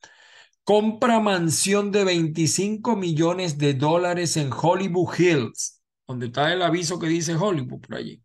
Compra 0.65 1.21
mansión 1.21 1.93
de 1.93 2.05
25 2.05 2.97
millones 2.97 3.59
de 3.59 3.75
dólares 3.75 4.37
en 4.37 4.51
Hollywood 4.53 5.15
Hills, 5.19 5.83
donde 6.07 6.27
está 6.27 6.53
el 6.53 6.63
aviso 6.63 6.99
que 6.99 7.09
dice 7.09 7.37
Hollywood 7.37 7.81
por 7.81 7.97
allí. 7.97 8.23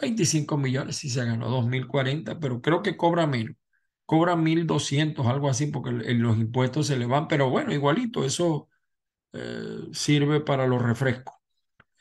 25 0.00 0.56
millones 0.56 0.96
si 0.96 1.10
se 1.10 1.24
ganó 1.24 1.48
2040, 1.48 2.38
pero 2.40 2.60
creo 2.60 2.82
que 2.82 2.96
cobra 2.96 3.26
menos. 3.26 3.56
Cobra 4.06 4.36
1200, 4.36 5.26
algo 5.26 5.48
así, 5.48 5.66
porque 5.66 5.92
los 5.92 6.36
impuestos 6.38 6.88
se 6.88 6.96
le 6.96 7.06
van, 7.06 7.28
pero 7.28 7.48
bueno, 7.50 7.72
igualito, 7.72 8.24
eso 8.24 8.68
eh, 9.32 9.80
sirve 9.92 10.40
para 10.40 10.66
los 10.66 10.82
refrescos. 10.82 11.34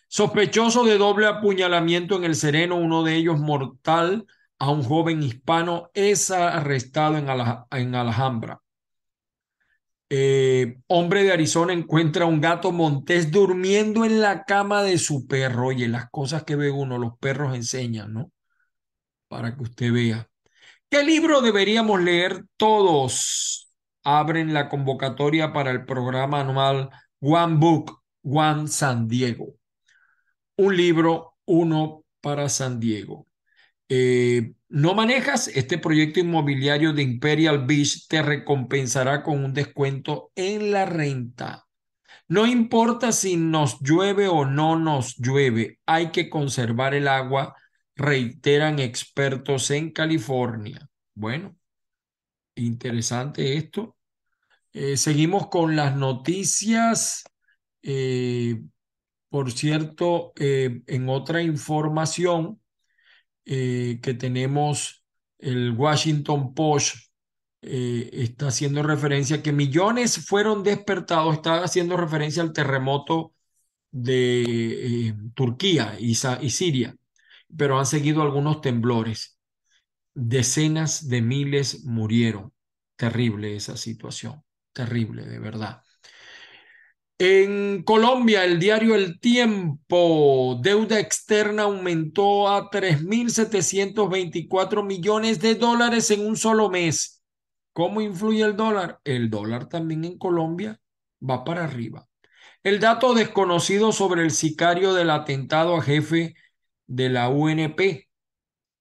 Sospechoso 0.07 0.83
de 0.85 0.97
doble 0.97 1.27
apuñalamiento 1.27 2.17
en 2.17 2.25
el 2.25 2.35
Sereno, 2.35 2.77
uno 2.77 3.03
de 3.03 3.15
ellos 3.15 3.39
mortal 3.39 4.25
a 4.59 4.71
un 4.71 4.83
joven 4.83 5.23
hispano, 5.23 5.89
es 5.93 6.31
arrestado 6.31 7.17
en, 7.17 7.27
en 7.71 7.95
Alhambra. 7.95 8.61
Eh, 10.11 10.79
hombre 10.87 11.23
de 11.23 11.31
Arizona 11.31 11.71
encuentra 11.73 12.25
un 12.25 12.41
gato 12.41 12.71
montés 12.71 13.29
durmiendo 13.31 14.05
en 14.05 14.21
la 14.21 14.43
cama 14.43 14.83
de 14.83 14.97
su 14.97 15.27
perro. 15.27 15.67
Oye, 15.67 15.87
las 15.87 16.09
cosas 16.09 16.43
que 16.43 16.55
ve 16.55 16.71
uno, 16.71 16.97
los 16.97 17.17
perros 17.19 17.55
enseñan, 17.55 18.13
¿no? 18.13 18.31
Para 19.27 19.55
que 19.55 19.63
usted 19.63 19.93
vea. 19.93 20.27
¿Qué 20.89 21.03
libro 21.03 21.41
deberíamos 21.41 22.01
leer 22.01 22.45
todos? 22.57 23.71
Abren 24.03 24.53
la 24.53 24.69
convocatoria 24.69 25.53
para 25.53 25.71
el 25.71 25.85
programa 25.85 26.41
anual 26.41 26.89
One 27.19 27.57
Book, 27.57 28.01
One 28.23 28.67
San 28.67 29.07
Diego. 29.07 29.53
Un 30.57 30.75
libro, 30.75 31.35
uno 31.45 32.03
para 32.21 32.49
San 32.49 32.79
Diego. 32.79 33.28
Eh, 33.91 34.53
no 34.69 34.93
manejas 34.93 35.47
este 35.47 35.79
proyecto 35.79 36.19
inmobiliario 36.19 36.93
de 36.93 37.01
Imperial 37.01 37.65
Beach, 37.65 38.07
te 38.07 38.21
recompensará 38.21 39.23
con 39.23 39.43
un 39.43 39.53
descuento 39.53 40.31
en 40.35 40.71
la 40.71 40.85
renta. 40.85 41.65
No 42.27 42.45
importa 42.45 43.11
si 43.11 43.35
nos 43.35 43.79
llueve 43.81 44.27
o 44.27 44.45
no 44.45 44.77
nos 44.77 45.17
llueve, 45.17 45.79
hay 45.87 46.11
que 46.11 46.29
conservar 46.29 46.93
el 46.93 47.07
agua, 47.07 47.55
reiteran 47.95 48.77
expertos 48.77 49.71
en 49.71 49.89
California. 49.91 50.87
Bueno, 51.15 51.57
interesante 52.53 53.57
esto. 53.57 53.97
Eh, 54.71 54.97
seguimos 54.97 55.47
con 55.47 55.75
las 55.75 55.95
noticias. 55.95 57.23
Eh, 57.81 58.61
por 59.29 59.51
cierto, 59.51 60.33
en 60.35 61.09
otra 61.09 61.41
información, 61.41 62.59
eh, 63.51 63.99
que 64.03 64.13
tenemos 64.13 65.03
el 65.39 65.71
Washington 65.71 66.53
Post 66.53 66.97
eh, 67.63 68.07
está 68.13 68.49
haciendo 68.49 68.83
referencia 68.83 69.41
que 69.41 69.51
millones 69.51 70.23
fueron 70.27 70.61
despertados, 70.61 71.33
está 71.33 71.63
haciendo 71.63 71.97
referencia 71.97 72.43
al 72.43 72.53
terremoto 72.53 73.33
de 73.89 75.07
eh, 75.07 75.15
Turquía 75.33 75.97
y 75.99 76.13
Siria, 76.13 76.95
pero 77.57 77.79
han 77.79 77.87
seguido 77.87 78.21
algunos 78.21 78.61
temblores. 78.61 79.39
Decenas 80.13 81.09
de 81.09 81.23
miles 81.23 81.85
murieron. 81.85 82.53
Terrible 82.97 83.55
esa 83.55 83.77
situación, 83.77 84.43
terrible, 84.73 85.25
de 85.25 85.39
verdad. 85.39 85.81
En 87.21 87.83
Colombia, 87.83 88.45
el 88.45 88.59
diario 88.59 88.95
El 88.95 89.19
Tiempo, 89.19 90.57
deuda 90.61 91.01
externa 91.01 91.63
aumentó 91.63 92.47
a 92.47 92.71
3.724 92.71 94.85
millones 94.85 95.41
de 95.41 95.55
dólares 95.55 96.11
en 96.11 96.25
un 96.25 96.37
solo 96.37 96.69
mes. 96.69 97.21
¿Cómo 97.73 97.99
influye 97.99 98.43
el 98.43 98.55
dólar? 98.55 99.01
El 99.03 99.29
dólar 99.29 99.67
también 99.67 100.05
en 100.05 100.17
Colombia 100.17 100.79
va 101.21 101.43
para 101.43 101.65
arriba. 101.65 102.07
El 102.63 102.79
dato 102.79 103.13
desconocido 103.13 103.91
sobre 103.91 104.21
el 104.21 104.31
sicario 104.31 104.93
del 104.93 105.09
atentado 105.09 105.75
a 105.75 105.81
jefe 105.81 106.35
de 106.87 107.09
la 107.09 107.27
UNP. 107.27 108.07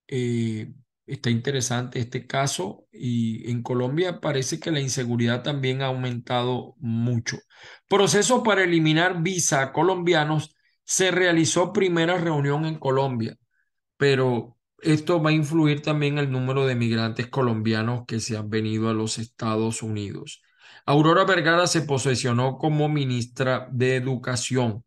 Eh, 0.06 0.72
Está 1.08 1.30
interesante 1.30 2.00
este 2.00 2.26
caso 2.26 2.86
y 2.92 3.50
en 3.50 3.62
Colombia 3.62 4.20
parece 4.20 4.60
que 4.60 4.70
la 4.70 4.80
inseguridad 4.80 5.42
también 5.42 5.80
ha 5.80 5.86
aumentado 5.86 6.74
mucho. 6.78 7.38
Proceso 7.88 8.42
para 8.42 8.62
eliminar 8.64 9.22
visa 9.22 9.62
a 9.62 9.72
colombianos. 9.72 10.54
Se 10.84 11.10
realizó 11.10 11.72
primera 11.72 12.18
reunión 12.18 12.66
en 12.66 12.78
Colombia, 12.78 13.38
pero 13.96 14.58
esto 14.82 15.22
va 15.22 15.30
a 15.30 15.32
influir 15.32 15.80
también 15.80 16.18
el 16.18 16.30
número 16.30 16.66
de 16.66 16.74
migrantes 16.74 17.28
colombianos 17.28 18.04
que 18.06 18.20
se 18.20 18.36
han 18.36 18.50
venido 18.50 18.90
a 18.90 18.94
los 18.94 19.16
Estados 19.16 19.82
Unidos. 19.82 20.42
Aurora 20.84 21.24
Vergara 21.24 21.66
se 21.66 21.82
posesionó 21.82 22.58
como 22.58 22.90
ministra 22.90 23.66
de 23.72 23.96
Educación. 23.96 24.84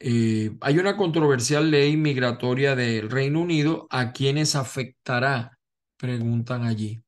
Eh, 0.00 0.56
hay 0.62 0.78
una 0.78 0.96
controversial 0.96 1.70
ley 1.70 1.96
migratoria 1.96 2.74
del 2.74 3.10
Reino 3.10 3.40
Unido. 3.42 3.86
¿A 3.90 4.12
quiénes 4.12 4.56
afectará? 4.56 5.58
Preguntan 5.96 6.64
allí. 6.64 7.00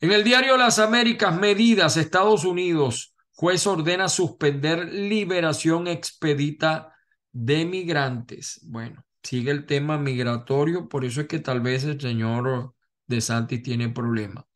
En 0.00 0.12
el 0.12 0.24
diario 0.24 0.56
Las 0.56 0.80
Américas, 0.80 1.38
medidas, 1.38 1.96
Estados 1.96 2.44
Unidos, 2.44 3.14
juez 3.32 3.66
ordena 3.66 4.08
suspender 4.08 4.92
liberación 4.92 5.86
expedita 5.86 6.92
de 7.32 7.64
migrantes. 7.64 8.60
Bueno, 8.64 9.04
sigue 9.22 9.52
el 9.52 9.64
tema 9.64 9.96
migratorio, 9.96 10.88
por 10.88 11.04
eso 11.04 11.20
es 11.22 11.28
que 11.28 11.38
tal 11.38 11.60
vez 11.60 11.84
el 11.84 12.00
señor 12.00 12.74
De 13.06 13.20
Santi 13.20 13.60
tiene 13.60 13.88
problema. 13.88 14.46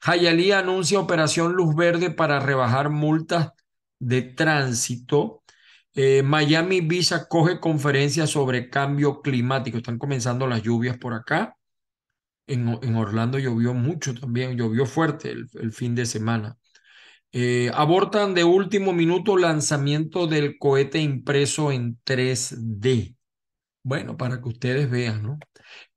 Jayalí 0.00 0.52
anuncia 0.52 1.00
operación 1.00 1.52
Luz 1.52 1.74
Verde 1.74 2.10
para 2.10 2.40
rebajar 2.40 2.90
multas 2.90 3.52
de 3.98 4.22
tránsito. 4.22 5.42
Eh, 6.00 6.22
Miami 6.22 6.80
Beach 6.80 7.10
acoge 7.10 7.58
conferencias 7.58 8.30
sobre 8.30 8.70
cambio 8.70 9.20
climático. 9.20 9.78
Están 9.78 9.98
comenzando 9.98 10.46
las 10.46 10.62
lluvias 10.62 10.96
por 10.96 11.12
acá. 11.12 11.56
En, 12.46 12.68
Orlando 12.94 13.36
llovió 13.40 13.74
mucho 13.74 14.14
también, 14.14 14.56
llovió 14.56 14.86
fuerte 14.86 15.32
el, 15.32 15.72
fin 15.72 15.96
de 15.96 16.06
semana. 16.06 16.56
Eh, 17.32 17.72
abortan 17.74 18.32
de 18.32 18.44
último 18.44 18.92
minuto 18.92 19.36
lanzamiento 19.36 20.28
del 20.28 20.56
cohete 20.56 21.00
impreso 21.00 21.72
en 21.72 21.98
3D. 22.04 23.16
Bueno, 23.82 24.16
para 24.16 24.40
que 24.40 24.48
ustedes 24.50 24.88
vean, 24.88 25.24
¿no? 25.24 25.38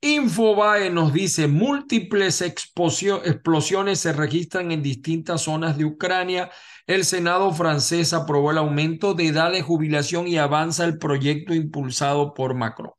Infobae 0.01 0.89
nos 0.89 1.13
dice, 1.13 1.47
múltiples 1.47 2.41
explosiones 2.41 3.99
se 3.99 4.13
registran 4.13 4.71
en 4.71 4.81
distintas 4.81 5.43
zonas 5.43 5.77
de 5.77 5.85
Ucrania. 5.85 6.49
El 6.87 7.05
Senado 7.05 7.51
francés 7.53 8.13
aprobó 8.13 8.51
el 8.51 8.57
aumento 8.57 9.13
de 9.13 9.27
edad 9.27 9.51
de 9.51 9.61
jubilación 9.61 10.27
y 10.27 10.37
avanza 10.37 10.85
el 10.85 10.97
proyecto 10.97 11.53
impulsado 11.53 12.33
por 12.33 12.53
Macron. 12.55 12.91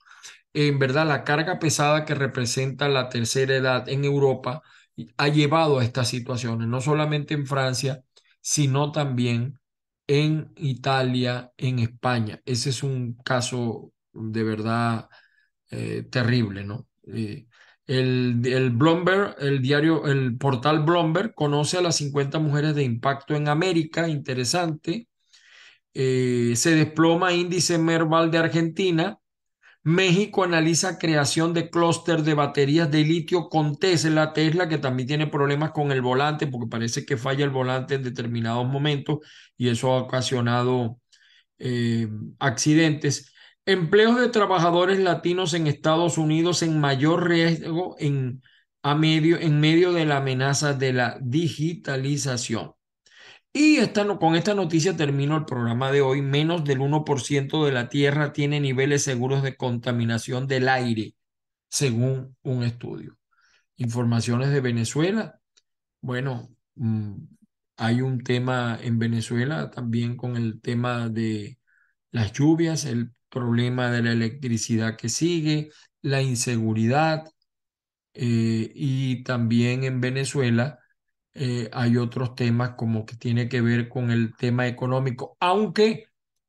En 0.55 0.79
verdad, 0.79 1.07
la 1.07 1.25
carga 1.25 1.59
pesada 1.59 2.05
que 2.05 2.15
representa 2.15 2.89
la 2.89 3.09
tercera 3.09 3.57
edad 3.57 3.89
en 3.89 4.05
Europa 4.05 4.63
ha 5.17 5.29
llevado 5.29 5.79
a 5.79 5.85
estas 5.85 6.09
situaciones, 6.09 6.69
no 6.69 6.81
solamente 6.81 7.35
en 7.35 7.47
Francia, 7.47 8.03
sino 8.41 8.93
también 8.93 9.59
en 10.07 10.53
Italia, 10.57 11.53
en 11.57 11.79
España. 11.79 12.41
Ese 12.45 12.71
es 12.71 12.83
un 12.83 13.15
caso 13.25 13.93
de 14.13 14.43
verdad 14.43 15.09
eh, 15.71 16.05
terrible, 16.11 16.65
¿no? 16.65 16.87
Eh, 17.07 17.47
el, 17.87 18.41
el 18.45 18.71
Bloomberg, 18.71 19.37
el 19.41 19.61
diario, 19.63 20.07
el 20.07 20.37
portal 20.39 20.81
Bloomberg 20.85 21.35
conoce 21.35 21.79
a 21.79 21.83
las 21.83 21.97
50 21.97 22.39
mujeres 22.39 22.75
de 22.75 22.85
impacto 22.85 23.35
en 23.35 23.49
América, 23.49 24.09
interesante. 24.09 25.09
Eh, 25.95 26.55
se 26.57 26.75
desploma 26.77 27.33
índice 27.35 27.79
Merval 27.79 28.31
de 28.31 28.39
Argentina. 28.39 29.19
México 29.85 30.45
analiza 30.45 30.99
creación 30.99 31.55
de 31.55 31.71
clúster 31.71 32.23
de 32.23 32.35
baterías 32.35 32.91
de 32.91 33.03
litio 33.05 33.49
con 33.49 33.77
Tesla, 33.77 34.33
Tesla 34.33 34.69
que 34.69 34.79
también 34.79 35.09
tiene 35.09 35.27
problemas 35.29 35.73
con 35.73 35.93
el 35.93 36.03
volante 36.03 36.47
porque 36.49 36.69
parece 36.71 37.05
que 37.07 37.17
falla 37.17 37.45
el 37.45 37.51
volante 37.51 37.97
en 37.97 38.05
determinados 38.05 38.67
momentos 38.67 39.19
y 39.57 39.69
eso 39.69 39.93
ha 39.93 39.99
ocasionado 40.03 40.99
accidentes. 42.39 43.32
Empleos 43.65 44.19
de 44.19 44.29
trabajadores 44.29 44.99
latinos 44.99 45.55
en 45.55 45.67
Estados 45.69 46.19
Unidos 46.19 46.63
en 46.63 46.81
mayor 46.81 47.29
riesgo 47.29 47.95
en, 47.99 48.43
a 48.83 48.95
medio, 48.97 49.39
en 49.39 49.61
medio 49.61 49.93
de 49.93 50.05
la 50.05 50.17
amenaza 50.17 50.75
de 50.75 50.93
la 50.93 51.19
digitalización. 51.21 52.75
Y 53.53 53.77
esta, 53.77 54.07
con 54.19 54.35
esta 54.35 54.55
noticia 54.55 54.97
termino 54.97 55.37
el 55.37 55.45
programa 55.45 55.93
de 55.93 56.01
hoy. 56.01 56.23
Menos 56.23 56.65
del 56.65 56.81
1% 56.81 57.65
de 57.65 57.73
la 57.73 57.89
Tierra 57.89 58.33
tiene 58.33 58.61
niveles 58.61 59.05
seguros 59.05 59.43
de 59.43 59.57
contaminación 59.57 60.47
del 60.49 60.69
aire, 60.69 61.15
según 61.69 62.37
un 62.43 62.65
estudio. 62.65 63.19
Informaciones 63.77 64.51
de 64.51 64.61
Venezuela. 64.61 65.41
Bueno, 66.01 66.51
mm, 66.77 67.15
hay 67.77 68.01
un 68.03 68.23
tema 68.25 68.79
en 68.83 68.99
Venezuela 68.99 69.71
también 69.71 70.17
con 70.17 70.37
el 70.37 70.61
tema 70.61 71.09
de 71.09 71.59
las 72.13 72.33
lluvias, 72.33 72.85
el 72.87 73.13
problema 73.33 73.91
de 73.91 74.03
la 74.05 74.13
electricidad 74.13 74.97
que 74.99 75.09
sigue, 75.09 75.71
la 76.03 76.23
inseguridad 76.23 77.25
eh, 78.15 78.71
y 78.75 79.23
también 79.25 79.85
en 79.85 80.01
Venezuela 80.01 80.79
eh, 81.35 81.71
hay 81.73 81.97
otros 81.97 82.35
temas 82.35 82.73
como 82.77 83.07
que 83.07 83.17
tiene 83.17 83.49
que 83.49 83.61
ver 83.63 83.89
con 83.89 84.11
el 84.11 84.37
tema 84.37 84.69
económico, 84.69 85.37
aunque 85.41 86.07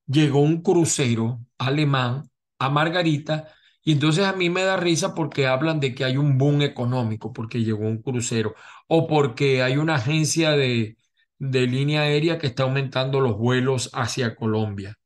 llegó 0.08 0.42
un 0.42 0.62
crucero 0.62 1.40
alemán 1.58 2.30
a 2.60 2.70
Margarita 2.70 3.48
y 3.84 3.94
entonces 3.94 4.26
a 4.26 4.34
mí 4.34 4.50
me 4.50 4.64
da 4.64 4.78
risa 4.78 5.14
porque 5.16 5.48
hablan 5.48 5.80
de 5.80 5.94
que 5.96 6.06
hay 6.06 6.18
un 6.18 6.38
boom 6.38 6.62
económico 6.62 7.34
porque 7.34 7.64
llegó 7.64 7.82
un 7.86 8.02
crucero 8.02 8.56
o 8.88 9.08
porque 9.08 9.62
hay 9.64 9.78
una 9.78 9.96
agencia 9.96 10.52
de, 10.52 10.98
de 11.38 11.68
línea 11.68 12.02
aérea 12.02 12.38
que 12.40 12.48
está 12.48 12.64
aumentando 12.64 13.20
los 13.22 13.38
vuelos 13.38 13.90
hacia 13.94 14.36
Colombia. 14.36 14.98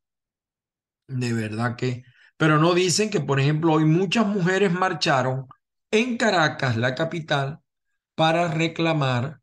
De 1.08 1.34
verdad 1.34 1.76
que, 1.76 2.04
pero 2.38 2.60
no 2.60 2.74
dicen 2.74 3.10
que, 3.10 3.20
por 3.22 3.40
ejemplo, 3.40 3.74
hoy 3.74 3.86
muchas 3.86 4.28
mujeres 4.28 4.72
marcharon 4.72 5.48
en 5.92 6.18
Caracas, 6.18 6.78
la 6.78 6.96
capital, 6.96 7.60
para 8.16 8.48
reclamar 8.50 9.42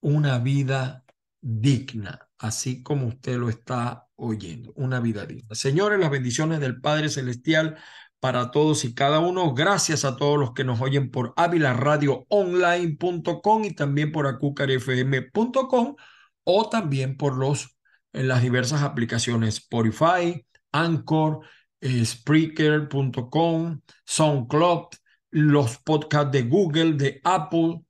una 0.00 0.38
vida 0.38 1.04
digna, 1.40 2.28
así 2.38 2.82
como 2.82 3.06
usted 3.08 3.36
lo 3.36 3.48
está 3.48 4.08
oyendo, 4.16 4.72
una 4.76 5.00
vida 5.00 5.24
digna. 5.26 5.54
Señores, 5.54 6.00
las 6.00 6.10
bendiciones 6.10 6.60
del 6.60 6.80
Padre 6.80 7.08
Celestial 7.08 7.76
para 8.20 8.50
todos 8.52 8.84
y 8.84 8.94
cada 8.94 9.18
uno. 9.18 9.52
Gracias 9.52 10.04
a 10.04 10.16
todos 10.16 10.38
los 10.38 10.52
que 10.52 10.62
nos 10.62 10.80
oyen 10.80 11.10
por 11.10 11.34
avilaradioonline.com 11.36 13.64
y 13.64 13.74
también 13.74 14.12
por 14.12 14.28
acucarfm.com 14.28 15.96
o 16.44 16.68
también 16.68 17.16
por 17.16 17.36
los 17.36 17.76
en 18.12 18.28
las 18.28 18.42
diversas 18.42 18.82
aplicaciones 18.82 19.56
Spotify, 19.56 20.44
Anchor, 20.72 21.40
eh, 21.80 22.04
Spreaker.com, 22.04 23.80
SoundCloud, 24.04 24.86
los 25.30 25.78
podcasts 25.78 26.32
de 26.32 26.42
Google, 26.42 26.94
de 26.94 27.20
Apple 27.24 27.82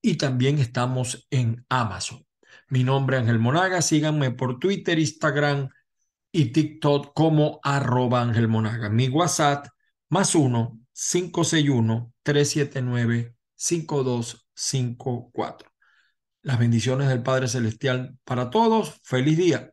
y 0.00 0.16
también 0.16 0.58
estamos 0.58 1.26
en 1.30 1.64
Amazon. 1.68 2.24
Mi 2.68 2.84
nombre 2.84 3.16
es 3.16 3.22
Ángel 3.22 3.38
Monaga, 3.38 3.82
síganme 3.82 4.30
por 4.32 4.58
Twitter, 4.58 4.98
Instagram 4.98 5.68
y 6.32 6.46
TikTok 6.52 7.12
como 7.14 7.60
arroba 7.62 8.22
Ángel 8.22 8.48
Monaga. 8.48 8.88
Mi 8.90 9.08
WhatsApp 9.08 9.68
más 10.08 10.34
uno 10.34 10.80
561 10.92 12.12
379 12.22 13.34
5254. 13.54 15.70
Las 16.42 16.58
bendiciones 16.58 17.08
del 17.08 17.22
Padre 17.22 17.48
Celestial 17.48 18.18
para 18.24 18.50
todos. 18.50 19.00
Feliz 19.02 19.36
día. 19.36 19.72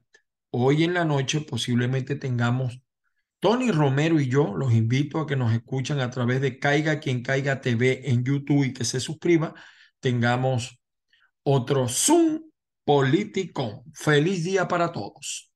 Hoy 0.55 0.83
en 0.83 0.93
la 0.93 1.03
noche 1.03 1.41
posiblemente 1.41 2.15
tengamos 2.15 2.79
Tony 3.39 3.71
Romero 3.71 4.19
y 4.19 4.29
yo. 4.29 4.53
Los 4.55 4.71
invito 4.71 5.19
a 5.19 5.25
que 5.25 5.35
nos 5.35 5.51
escuchen 5.51 5.99
a 5.99 6.11
través 6.11 6.41
de 6.41 6.59
Caiga 6.59 6.99
quien 6.99 7.23
caiga 7.23 7.59
TV 7.59 8.07
en 8.11 8.23
YouTube 8.23 8.63
y 8.65 8.71
que 8.71 8.85
se 8.85 8.99
suscriba. 8.99 9.55
Tengamos 9.99 10.79
otro 11.41 11.87
Zoom 11.87 12.41
político. 12.85 13.83
Feliz 13.95 14.43
día 14.43 14.67
para 14.67 14.91
todos. 14.91 15.51